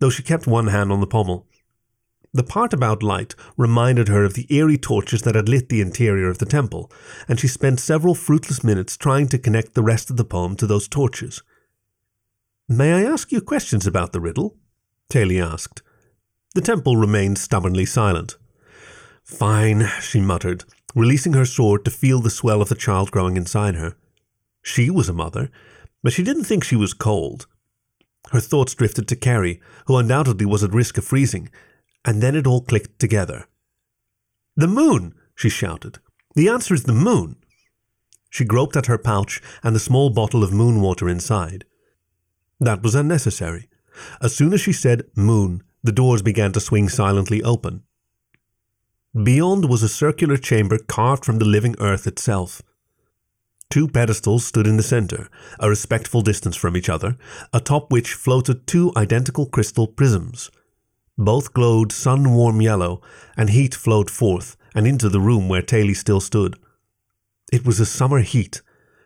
though 0.00 0.10
she 0.10 0.24
kept 0.24 0.48
one 0.48 0.66
hand 0.66 0.90
on 0.90 0.98
the 0.98 1.06
pommel. 1.06 1.46
The 2.34 2.42
part 2.42 2.72
about 2.72 3.04
light 3.04 3.36
reminded 3.56 4.08
her 4.08 4.24
of 4.24 4.34
the 4.34 4.52
eerie 4.52 4.76
torches 4.76 5.22
that 5.22 5.36
had 5.36 5.48
lit 5.48 5.68
the 5.68 5.80
interior 5.80 6.28
of 6.28 6.38
the 6.38 6.46
temple, 6.46 6.90
and 7.28 7.38
she 7.38 7.46
spent 7.46 7.78
several 7.78 8.16
fruitless 8.16 8.64
minutes 8.64 8.96
trying 8.96 9.28
to 9.28 9.38
connect 9.38 9.74
the 9.74 9.84
rest 9.84 10.10
of 10.10 10.16
the 10.16 10.24
poem 10.24 10.56
to 10.56 10.66
those 10.66 10.88
torches. 10.88 11.44
May 12.68 12.92
I 12.92 13.04
ask 13.04 13.30
you 13.30 13.40
questions 13.40 13.86
about 13.86 14.10
the 14.10 14.20
riddle? 14.20 14.56
Taily 15.08 15.40
asked. 15.40 15.80
The 16.56 16.60
temple 16.60 16.96
remained 16.96 17.38
stubbornly 17.38 17.86
silent. 17.86 18.36
Fine, 19.22 19.86
she 20.00 20.20
muttered, 20.20 20.64
releasing 20.96 21.34
her 21.34 21.46
sword 21.46 21.84
to 21.84 21.92
feel 21.92 22.20
the 22.20 22.30
swell 22.30 22.60
of 22.60 22.68
the 22.68 22.74
child 22.74 23.12
growing 23.12 23.36
inside 23.36 23.76
her. 23.76 23.94
She 24.60 24.90
was 24.90 25.08
a 25.08 25.12
mother, 25.12 25.52
but 26.02 26.12
she 26.12 26.22
didn't 26.22 26.44
think 26.44 26.64
she 26.64 26.76
was 26.76 26.94
cold. 26.94 27.46
Her 28.30 28.40
thoughts 28.40 28.74
drifted 28.74 29.08
to 29.08 29.16
Carrie, 29.16 29.60
who 29.86 29.96
undoubtedly 29.96 30.46
was 30.46 30.62
at 30.62 30.72
risk 30.72 30.98
of 30.98 31.04
freezing, 31.04 31.50
and 32.04 32.22
then 32.22 32.34
it 32.34 32.46
all 32.46 32.62
clicked 32.62 32.98
together. 32.98 33.46
The 34.56 34.68
moon, 34.68 35.14
she 35.34 35.48
shouted. 35.48 35.98
The 36.34 36.48
answer 36.48 36.74
is 36.74 36.84
the 36.84 36.92
moon. 36.92 37.36
She 38.30 38.44
groped 38.44 38.76
at 38.76 38.86
her 38.86 38.98
pouch 38.98 39.42
and 39.62 39.74
the 39.74 39.80
small 39.80 40.10
bottle 40.10 40.42
of 40.42 40.52
moon 40.52 40.80
water 40.80 41.08
inside. 41.08 41.64
That 42.58 42.82
was 42.82 42.94
unnecessary. 42.94 43.68
As 44.22 44.34
soon 44.34 44.52
as 44.52 44.60
she 44.60 44.72
said 44.72 45.04
moon, 45.14 45.62
the 45.82 45.92
doors 45.92 46.22
began 46.22 46.52
to 46.52 46.60
swing 46.60 46.88
silently 46.88 47.42
open. 47.42 47.82
Beyond 49.14 49.68
was 49.68 49.82
a 49.82 49.88
circular 49.88 50.38
chamber 50.38 50.78
carved 50.78 51.24
from 51.24 51.38
the 51.38 51.44
living 51.44 51.76
earth 51.78 52.06
itself. 52.06 52.62
Two 53.72 53.88
pedestals 53.88 54.44
stood 54.44 54.66
in 54.66 54.76
the 54.76 54.82
center, 54.82 55.30
a 55.58 55.66
respectful 55.66 56.20
distance 56.20 56.56
from 56.56 56.76
each 56.76 56.90
other, 56.90 57.16
atop 57.54 57.90
which 57.90 58.12
floated 58.12 58.66
two 58.66 58.92
identical 58.98 59.46
crystal 59.46 59.86
prisms. 59.86 60.50
Both 61.16 61.54
glowed 61.54 61.90
sun 61.90 62.34
warm 62.34 62.60
yellow, 62.60 63.00
and 63.34 63.48
heat 63.48 63.74
flowed 63.74 64.10
forth 64.10 64.58
and 64.74 64.86
into 64.86 65.08
the 65.08 65.20
room 65.20 65.48
where 65.48 65.62
Taily 65.62 65.96
still 65.96 66.20
stood. 66.20 66.58
It 67.50 67.64
was 67.64 67.80
a 67.80 67.86
summer 67.86 68.18
heat, 68.18 68.60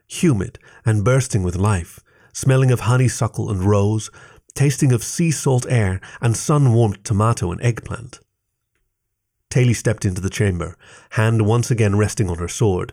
humid 0.09 0.59
and 0.85 1.05
bursting 1.05 1.45
with 1.45 1.55
life, 1.55 2.01
smelling 2.33 2.73
of 2.73 2.81
honeysuckle 2.81 3.49
and 3.49 3.63
rose, 3.63 4.11
tasting 4.57 4.91
of 4.91 5.05
sea 5.05 5.31
salt 5.31 5.65
air 5.69 6.01
and 6.21 6.37
sun 6.37 6.73
warmed 6.73 7.05
tomato 7.05 7.53
and 7.53 7.63
eggplant. 7.63 8.19
Taily 9.49 9.77
stepped 9.77 10.05
into 10.05 10.21
the 10.21 10.29
chamber, 10.29 10.77
hand 11.11 11.47
once 11.47 11.71
again 11.71 11.95
resting 11.95 12.29
on 12.29 12.39
her 12.39 12.49
sword. 12.49 12.93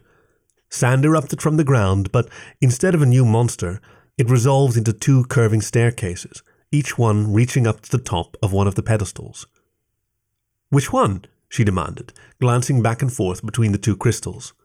Sand 0.74 1.06
erupted 1.06 1.40
from 1.40 1.58
the 1.58 1.64
ground, 1.64 2.12
but 2.12 2.28
instead 2.60 2.96
of 2.96 3.04
a 3.04 3.06
new 3.06 3.26
monster, 3.26 3.80
it 4.18 4.28
resolved 4.28 4.76
into 4.76 4.92
two 4.92 5.24
curving 5.26 5.62
staircases, 5.62 6.42
each 6.72 6.98
one 6.98 7.32
reaching 7.32 7.68
up 7.68 7.82
to 7.82 7.92
the 7.92 8.04
top 8.04 8.36
of 8.42 8.52
one 8.52 8.66
of 8.66 8.74
the 8.74 8.82
pedestals. 8.82 9.46
Which 10.70 10.92
one? 10.92 11.26
she 11.48 11.64
demanded, 11.64 12.12
glancing 12.42 12.82
back 12.82 13.04
and 13.04 13.14
forth 13.14 13.46
between 13.46 13.72
the 13.72 13.78
two 13.78 13.96
crystals. 13.96 14.56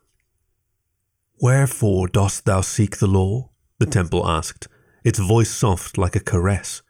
Wherefore 1.42 2.08
dost 2.08 2.46
thou 2.46 2.62
seek 2.62 2.96
the 2.96 3.06
law? 3.06 3.50
the 3.78 3.84
temple 3.84 4.26
asked, 4.26 4.66
its 5.04 5.18
voice 5.18 5.50
soft 5.50 5.98
like 5.98 6.16
a 6.16 6.20
caress. 6.20 6.80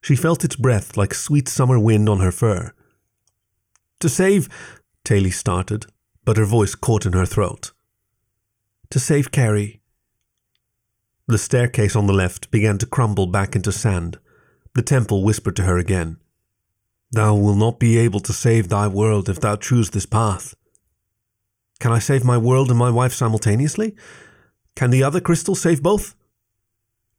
She 0.00 0.14
felt 0.14 0.44
its 0.44 0.54
breath 0.54 0.96
like 0.96 1.14
sweet 1.14 1.48
summer 1.48 1.80
wind 1.80 2.08
on 2.08 2.20
her 2.20 2.30
fur. 2.30 2.72
To 3.98 4.08
save, 4.08 4.48
Taily 5.04 5.32
started, 5.32 5.86
but 6.24 6.36
her 6.36 6.44
voice 6.44 6.76
caught 6.76 7.06
in 7.06 7.12
her 7.12 7.26
throat. 7.26 7.72
To 8.92 9.00
save 9.00 9.30
Carrie. 9.30 9.80
The 11.26 11.38
staircase 11.38 11.96
on 11.96 12.06
the 12.06 12.12
left 12.12 12.50
began 12.50 12.76
to 12.76 12.84
crumble 12.84 13.26
back 13.26 13.56
into 13.56 13.72
sand. 13.72 14.18
The 14.74 14.82
temple 14.82 15.24
whispered 15.24 15.56
to 15.56 15.62
her 15.62 15.78
again. 15.78 16.18
Thou 17.10 17.34
wilt 17.36 17.56
not 17.56 17.80
be 17.80 17.96
able 17.96 18.20
to 18.20 18.34
save 18.34 18.68
thy 18.68 18.88
world 18.88 19.30
if 19.30 19.40
thou 19.40 19.56
choose 19.56 19.88
this 19.88 20.04
path. 20.04 20.54
Can 21.80 21.90
I 21.90 22.00
save 22.00 22.22
my 22.22 22.36
world 22.36 22.68
and 22.68 22.78
my 22.78 22.90
wife 22.90 23.14
simultaneously? 23.14 23.96
Can 24.76 24.90
the 24.90 25.02
other 25.02 25.22
crystal 25.22 25.54
save 25.54 25.82
both? 25.82 26.14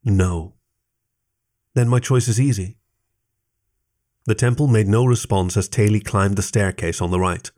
No. 0.04 0.54
Then 1.74 1.90
my 1.90 1.98
choice 1.98 2.28
is 2.28 2.40
easy. 2.40 2.78
The 4.28 4.36
temple 4.36 4.68
made 4.68 4.88
no 4.88 5.06
response 5.06 5.58
as 5.58 5.68
Taily 5.68 6.06
climbed 6.06 6.36
the 6.36 6.44
staircase 6.44 7.02
on 7.02 7.10
the 7.10 7.20
right. 7.20 7.50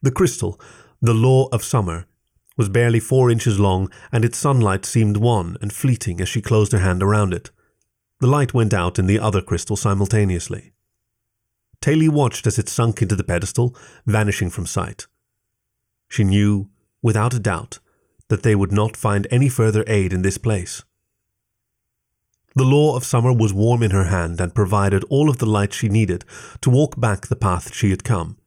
The 0.00 0.10
crystal, 0.10 0.58
the 1.02 1.12
law 1.12 1.48
of 1.52 1.62
summer, 1.62 2.06
was 2.56 2.68
barely 2.68 3.00
four 3.00 3.30
inches 3.30 3.60
long, 3.60 3.90
and 4.10 4.24
its 4.24 4.38
sunlight 4.38 4.84
seemed 4.86 5.16
wan 5.16 5.56
and 5.60 5.72
fleeting 5.72 6.20
as 6.20 6.28
she 6.28 6.40
closed 6.40 6.72
her 6.72 6.78
hand 6.78 7.02
around 7.02 7.34
it. 7.34 7.50
The 8.20 8.26
light 8.26 8.54
went 8.54 8.72
out 8.72 8.98
in 8.98 9.06
the 9.06 9.18
other 9.18 9.42
crystal 9.42 9.76
simultaneously. 9.76 10.72
Taily 11.80 12.08
watched 12.08 12.46
as 12.46 12.58
it 12.58 12.68
sunk 12.68 13.02
into 13.02 13.14
the 13.14 13.24
pedestal, 13.24 13.76
vanishing 14.06 14.50
from 14.50 14.66
sight. 14.66 15.06
She 16.08 16.24
knew, 16.24 16.70
without 17.02 17.34
a 17.34 17.38
doubt, 17.38 17.78
that 18.28 18.42
they 18.42 18.54
would 18.54 18.72
not 18.72 18.96
find 18.96 19.26
any 19.30 19.48
further 19.48 19.84
aid 19.86 20.12
in 20.12 20.22
this 20.22 20.38
place. 20.38 20.82
The 22.54 22.64
law 22.64 22.96
of 22.96 23.04
summer 23.04 23.34
was 23.34 23.52
warm 23.52 23.82
in 23.82 23.90
her 23.90 24.04
hand 24.04 24.40
and 24.40 24.54
provided 24.54 25.04
all 25.10 25.28
of 25.28 25.38
the 25.38 25.46
light 25.46 25.74
she 25.74 25.90
needed 25.90 26.24
to 26.62 26.70
walk 26.70 26.98
back 26.98 27.26
the 27.26 27.36
path 27.36 27.74
she 27.74 27.90
had 27.90 28.02
come. 28.02 28.38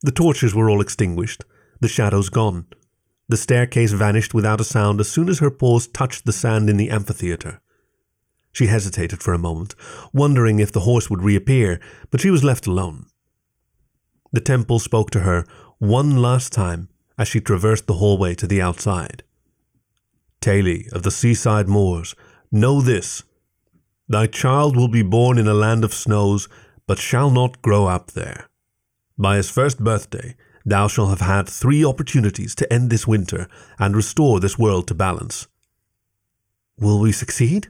The 0.00 0.10
torches 0.10 0.54
were 0.56 0.68
all 0.68 0.80
extinguished, 0.80 1.44
the 1.80 1.86
shadows 1.86 2.28
gone. 2.28 2.66
The 3.32 3.38
staircase 3.38 3.92
vanished 3.92 4.34
without 4.34 4.60
a 4.60 4.64
sound 4.64 5.00
as 5.00 5.08
soon 5.08 5.30
as 5.30 5.38
her 5.38 5.50
paws 5.50 5.86
touched 5.86 6.26
the 6.26 6.34
sand 6.34 6.68
in 6.68 6.76
the 6.76 6.90
amphitheater. 6.90 7.62
She 8.52 8.66
hesitated 8.66 9.22
for 9.22 9.32
a 9.32 9.38
moment, 9.38 9.74
wondering 10.12 10.58
if 10.58 10.70
the 10.70 10.80
horse 10.80 11.08
would 11.08 11.22
reappear, 11.22 11.80
but 12.10 12.20
she 12.20 12.28
was 12.28 12.44
left 12.44 12.66
alone. 12.66 13.06
The 14.32 14.42
temple 14.42 14.80
spoke 14.80 15.10
to 15.12 15.20
her 15.20 15.46
one 15.78 16.20
last 16.20 16.52
time 16.52 16.90
as 17.16 17.26
she 17.26 17.40
traversed 17.40 17.86
the 17.86 17.94
hallway 17.94 18.34
to 18.34 18.46
the 18.46 18.60
outside. 18.60 19.22
Taily 20.42 20.92
of 20.92 21.02
the 21.02 21.10
seaside 21.10 21.70
moors 21.70 22.14
Know 22.50 22.82
this 22.82 23.22
Thy 24.10 24.26
child 24.26 24.76
will 24.76 24.88
be 24.88 25.00
born 25.00 25.38
in 25.38 25.48
a 25.48 25.54
land 25.54 25.84
of 25.84 25.94
snows, 25.94 26.50
but 26.86 26.98
shall 26.98 27.30
not 27.30 27.62
grow 27.62 27.86
up 27.86 28.10
there. 28.10 28.50
By 29.16 29.36
his 29.36 29.48
first 29.48 29.82
birthday, 29.82 30.36
thou 30.64 30.88
shalt 30.88 31.10
have 31.10 31.20
had 31.20 31.48
three 31.48 31.84
opportunities 31.84 32.54
to 32.56 32.72
end 32.72 32.90
this 32.90 33.06
winter 33.06 33.48
and 33.78 33.96
restore 33.96 34.40
this 34.40 34.58
world 34.58 34.86
to 34.88 34.94
balance. 34.94 35.46
Will 36.78 37.00
we 37.00 37.12
succeed? 37.12 37.68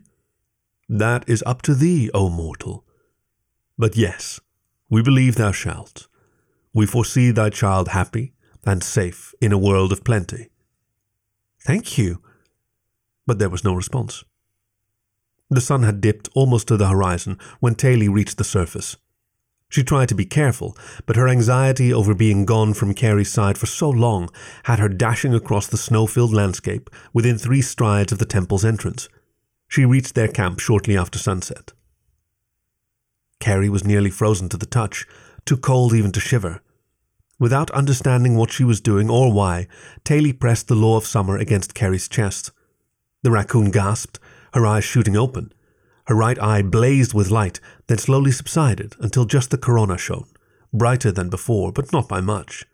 That 0.89 1.29
is 1.29 1.43
up 1.47 1.63
to 1.63 1.75
thee, 1.75 2.11
O 2.13 2.29
mortal. 2.29 2.85
But 3.79 3.97
yes, 3.97 4.41
we 4.91 5.03
believe 5.03 5.37
thou 5.37 5.53
shalt. 5.53 6.09
We 6.75 6.87
foresee 6.87 7.31
thy 7.31 7.51
child 7.51 7.89
happy 7.89 8.33
and 8.65 8.83
safe 8.83 9.35
in 9.41 9.53
a 9.53 9.59
world 9.59 9.93
of 9.93 10.05
plenty. 10.05 10.49
Thank 11.61 11.99
you. 11.99 12.23
But 13.27 13.39
there 13.39 13.51
was 13.51 13.65
no 13.65 13.75
response. 13.75 14.25
The 15.51 15.61
sun 15.61 15.83
had 15.83 16.01
dipped 16.01 16.29
almost 16.35 16.69
to 16.69 16.77
the 16.77 16.89
horizon 16.89 17.39
when 17.61 17.75
Taily 17.75 18.13
reached 18.13 18.39
the 18.39 18.45
surface. 18.45 18.97
She 19.73 19.83
tried 19.83 20.11
to 20.11 20.15
be 20.15 20.27
careful, 20.27 20.77
but 21.07 21.17
her 21.17 21.27
anxiety 21.27 21.95
over 21.95 22.15
being 22.15 22.45
gone 22.45 22.75
from 22.75 22.93
Carrie's 22.93 23.33
side 23.33 23.57
for 23.57 23.65
so 23.65 23.89
long 23.89 24.29
had 24.65 24.79
her 24.79 24.89
dashing 24.91 25.33
across 25.33 25.67
the 25.67 25.79
snow 25.79 26.07
filled 26.07 26.35
landscape 26.35 26.91
within 27.15 27.39
three 27.39 27.63
strides 27.63 28.13
of 28.13 28.19
the 28.19 28.27
temple's 28.27 28.67
entrance. 28.67 29.09
She 29.69 29.87
reached 29.87 30.15
their 30.15 30.29
camp 30.29 30.61
shortly 30.61 30.95
after 30.95 31.19
sunset. 31.19 31.73
Carrie 33.41 33.71
was 33.71 33.83
nearly 33.83 34.11
frozen 34.11 34.51
to 34.51 34.59
the 34.59 34.67
touch, 34.67 35.07
too 35.47 35.57
cold 35.57 35.95
even 35.95 36.13
to 36.13 36.21
shiver. 36.21 36.61
Without 37.39 37.71
understanding 37.71 38.37
what 38.37 38.53
she 38.53 38.65
was 38.65 38.79
doing 38.79 39.09
or 39.09 39.33
why, 39.33 39.69
Taily 40.05 40.39
pressed 40.39 40.69
the 40.69 40.75
law 40.75 40.99
of 40.99 41.07
summer 41.07 41.39
against 41.39 41.75
Carrie's 41.75 42.09
chest. 42.09 42.51
The 43.23 43.31
raccoon 43.31 43.71
gasped 43.71 44.21
her 44.53 44.67
eyes 44.67 44.85
shooting 44.85 45.17
open. 45.17 45.51
Her 46.07 46.15
right 46.15 46.41
eye 46.41 46.63
blazed 46.63 47.15
with 47.15 47.31
light, 47.31 47.61
then 47.87 47.99
slowly 47.99 48.33
subsided 48.33 48.97
until 48.99 49.25
just 49.25 49.51
the 49.51 49.59
corona 49.59 49.97
shone, 49.97 50.29
brighter 50.73 51.13
than 51.13 51.29
before, 51.29 51.73
but 51.73 51.93
not 51.93 52.09
by 52.09 52.21
much. 52.21 52.65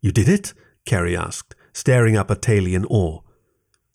You 0.00 0.12
did 0.12 0.28
it? 0.28 0.54
Carrie 0.84 1.16
asked, 1.16 1.54
staring 1.72 2.16
up 2.16 2.30
at 2.30 2.42
Taily 2.42 2.74
in 2.74 2.84
awe. 2.86 3.20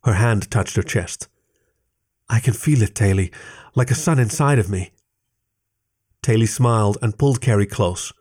Her 0.04 0.14
hand 0.14 0.50
touched 0.52 0.76
her 0.76 0.84
chest. 0.84 1.28
I 2.30 2.40
can 2.40 2.54
feel 2.54 2.82
it, 2.82 2.96
Taily, 2.96 3.34
like 3.76 3.92
a 3.92 3.96
sun 3.96 4.20
inside 4.20 4.60
of 4.60 4.70
me. 4.70 4.92
Taily 6.22 6.48
smiled 6.48 6.98
and 7.02 7.18
pulled 7.18 7.42
Carrie 7.42 7.66
close. 7.66 8.14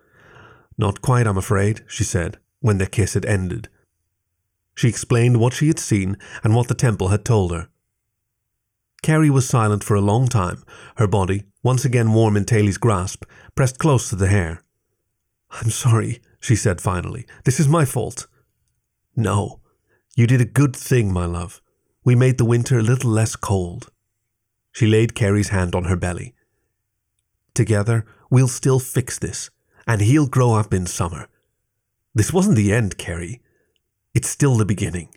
Not 0.76 1.02
quite, 1.02 1.26
I'm 1.26 1.38
afraid, 1.38 1.82
she 1.86 2.02
said, 2.02 2.38
when 2.60 2.78
their 2.78 2.88
kiss 2.88 3.14
had 3.14 3.24
ended. 3.24 3.68
She 4.74 4.88
explained 4.88 5.38
what 5.38 5.52
she 5.52 5.68
had 5.68 5.78
seen 5.78 6.16
and 6.42 6.54
what 6.54 6.68
the 6.68 6.74
temple 6.74 7.08
had 7.08 7.24
told 7.24 7.52
her. 7.52 7.68
Carrie 9.02 9.30
was 9.30 9.48
silent 9.48 9.82
for 9.82 9.96
a 9.96 10.00
long 10.00 10.28
time, 10.28 10.62
her 10.96 11.08
body, 11.08 11.42
once 11.62 11.84
again 11.84 12.12
warm 12.12 12.36
in 12.36 12.44
Taily's 12.44 12.78
grasp, 12.78 13.24
pressed 13.56 13.78
close 13.78 14.08
to 14.08 14.16
the 14.16 14.28
hare. 14.28 14.62
I'm 15.50 15.70
sorry, 15.70 16.20
she 16.40 16.54
said 16.54 16.80
finally. 16.80 17.26
This 17.44 17.58
is 17.58 17.68
my 17.68 17.84
fault. 17.84 18.26
No, 19.16 19.60
you 20.16 20.26
did 20.26 20.40
a 20.40 20.46
good 20.46 20.76
thing, 20.76 21.12
my 21.12 21.26
love. 21.26 21.60
We 22.04 22.14
made 22.14 22.38
the 22.38 22.44
winter 22.44 22.78
a 22.78 22.82
little 22.82 23.10
less 23.10 23.36
cold. 23.36 23.90
She 24.70 24.86
laid 24.86 25.14
Carrie's 25.14 25.50
hand 25.50 25.74
on 25.74 25.84
her 25.84 25.96
belly. 25.96 26.34
Together, 27.54 28.06
we'll 28.30 28.48
still 28.48 28.78
fix 28.78 29.18
this, 29.18 29.50
and 29.86 30.00
he'll 30.00 30.26
grow 30.26 30.54
up 30.54 30.72
in 30.72 30.86
summer. 30.86 31.28
This 32.14 32.32
wasn't 32.32 32.56
the 32.56 32.72
end, 32.72 32.98
Carrie. 32.98 33.42
It's 34.14 34.28
still 34.28 34.56
the 34.56 34.64
beginning. 34.64 35.08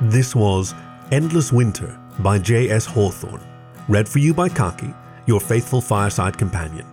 This 0.00 0.34
was 0.34 0.74
Endless 1.12 1.52
Winter 1.52 1.96
by 2.18 2.36
J.S. 2.36 2.84
Hawthorne, 2.84 3.40
read 3.86 4.08
for 4.08 4.18
you 4.18 4.34
by 4.34 4.48
Khaki, 4.48 4.92
your 5.26 5.38
faithful 5.40 5.80
fireside 5.80 6.36
companion. 6.36 6.84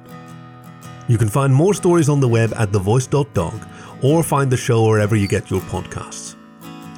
You 1.08 1.18
can 1.18 1.30
find 1.30 1.52
more 1.52 1.74
stories 1.74 2.10
on 2.10 2.20
the 2.20 2.28
web 2.28 2.54
at 2.56 2.70
thevoice.dog 2.70 3.68
or 4.04 4.22
find 4.22 4.52
the 4.52 4.58
show 4.58 4.86
wherever 4.86 5.16
you 5.16 5.28
get 5.28 5.50
your 5.50 5.62
podcasts. 5.62 6.36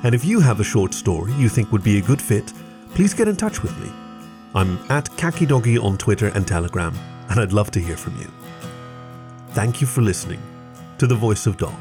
And 0.04 0.14
if 0.14 0.26
you 0.26 0.42
have 0.42 0.60
a 0.60 0.66
short 0.66 0.94
story 0.94 1.32
you 1.34 1.48
think 1.48 1.72
would 1.72 1.86
be 1.86 2.00
a 2.00 2.02
good 2.02 2.22
fit, 2.22 2.52
please 2.96 3.14
get 3.14 3.30
in 3.30 3.38
touch 3.38 3.64
with 3.64 3.78
me. 3.80 3.90
I'm 4.54 4.78
at 4.90 5.06
KhakiDoggy 5.12 5.82
on 5.82 5.98
Twitter 5.98 6.28
and 6.36 6.46
Telegram, 6.46 6.94
and 7.30 7.40
I'd 7.40 7.54
love 7.54 7.72
to 7.72 7.80
hear 7.80 7.96
from 7.96 8.20
you. 8.20 8.30
Thank 9.52 9.80
you 9.80 9.88
for 9.88 10.02
listening 10.02 10.42
to 10.98 11.08
The 11.08 11.16
Voice 11.16 11.48
of 11.48 11.56
Dog. 11.56 11.80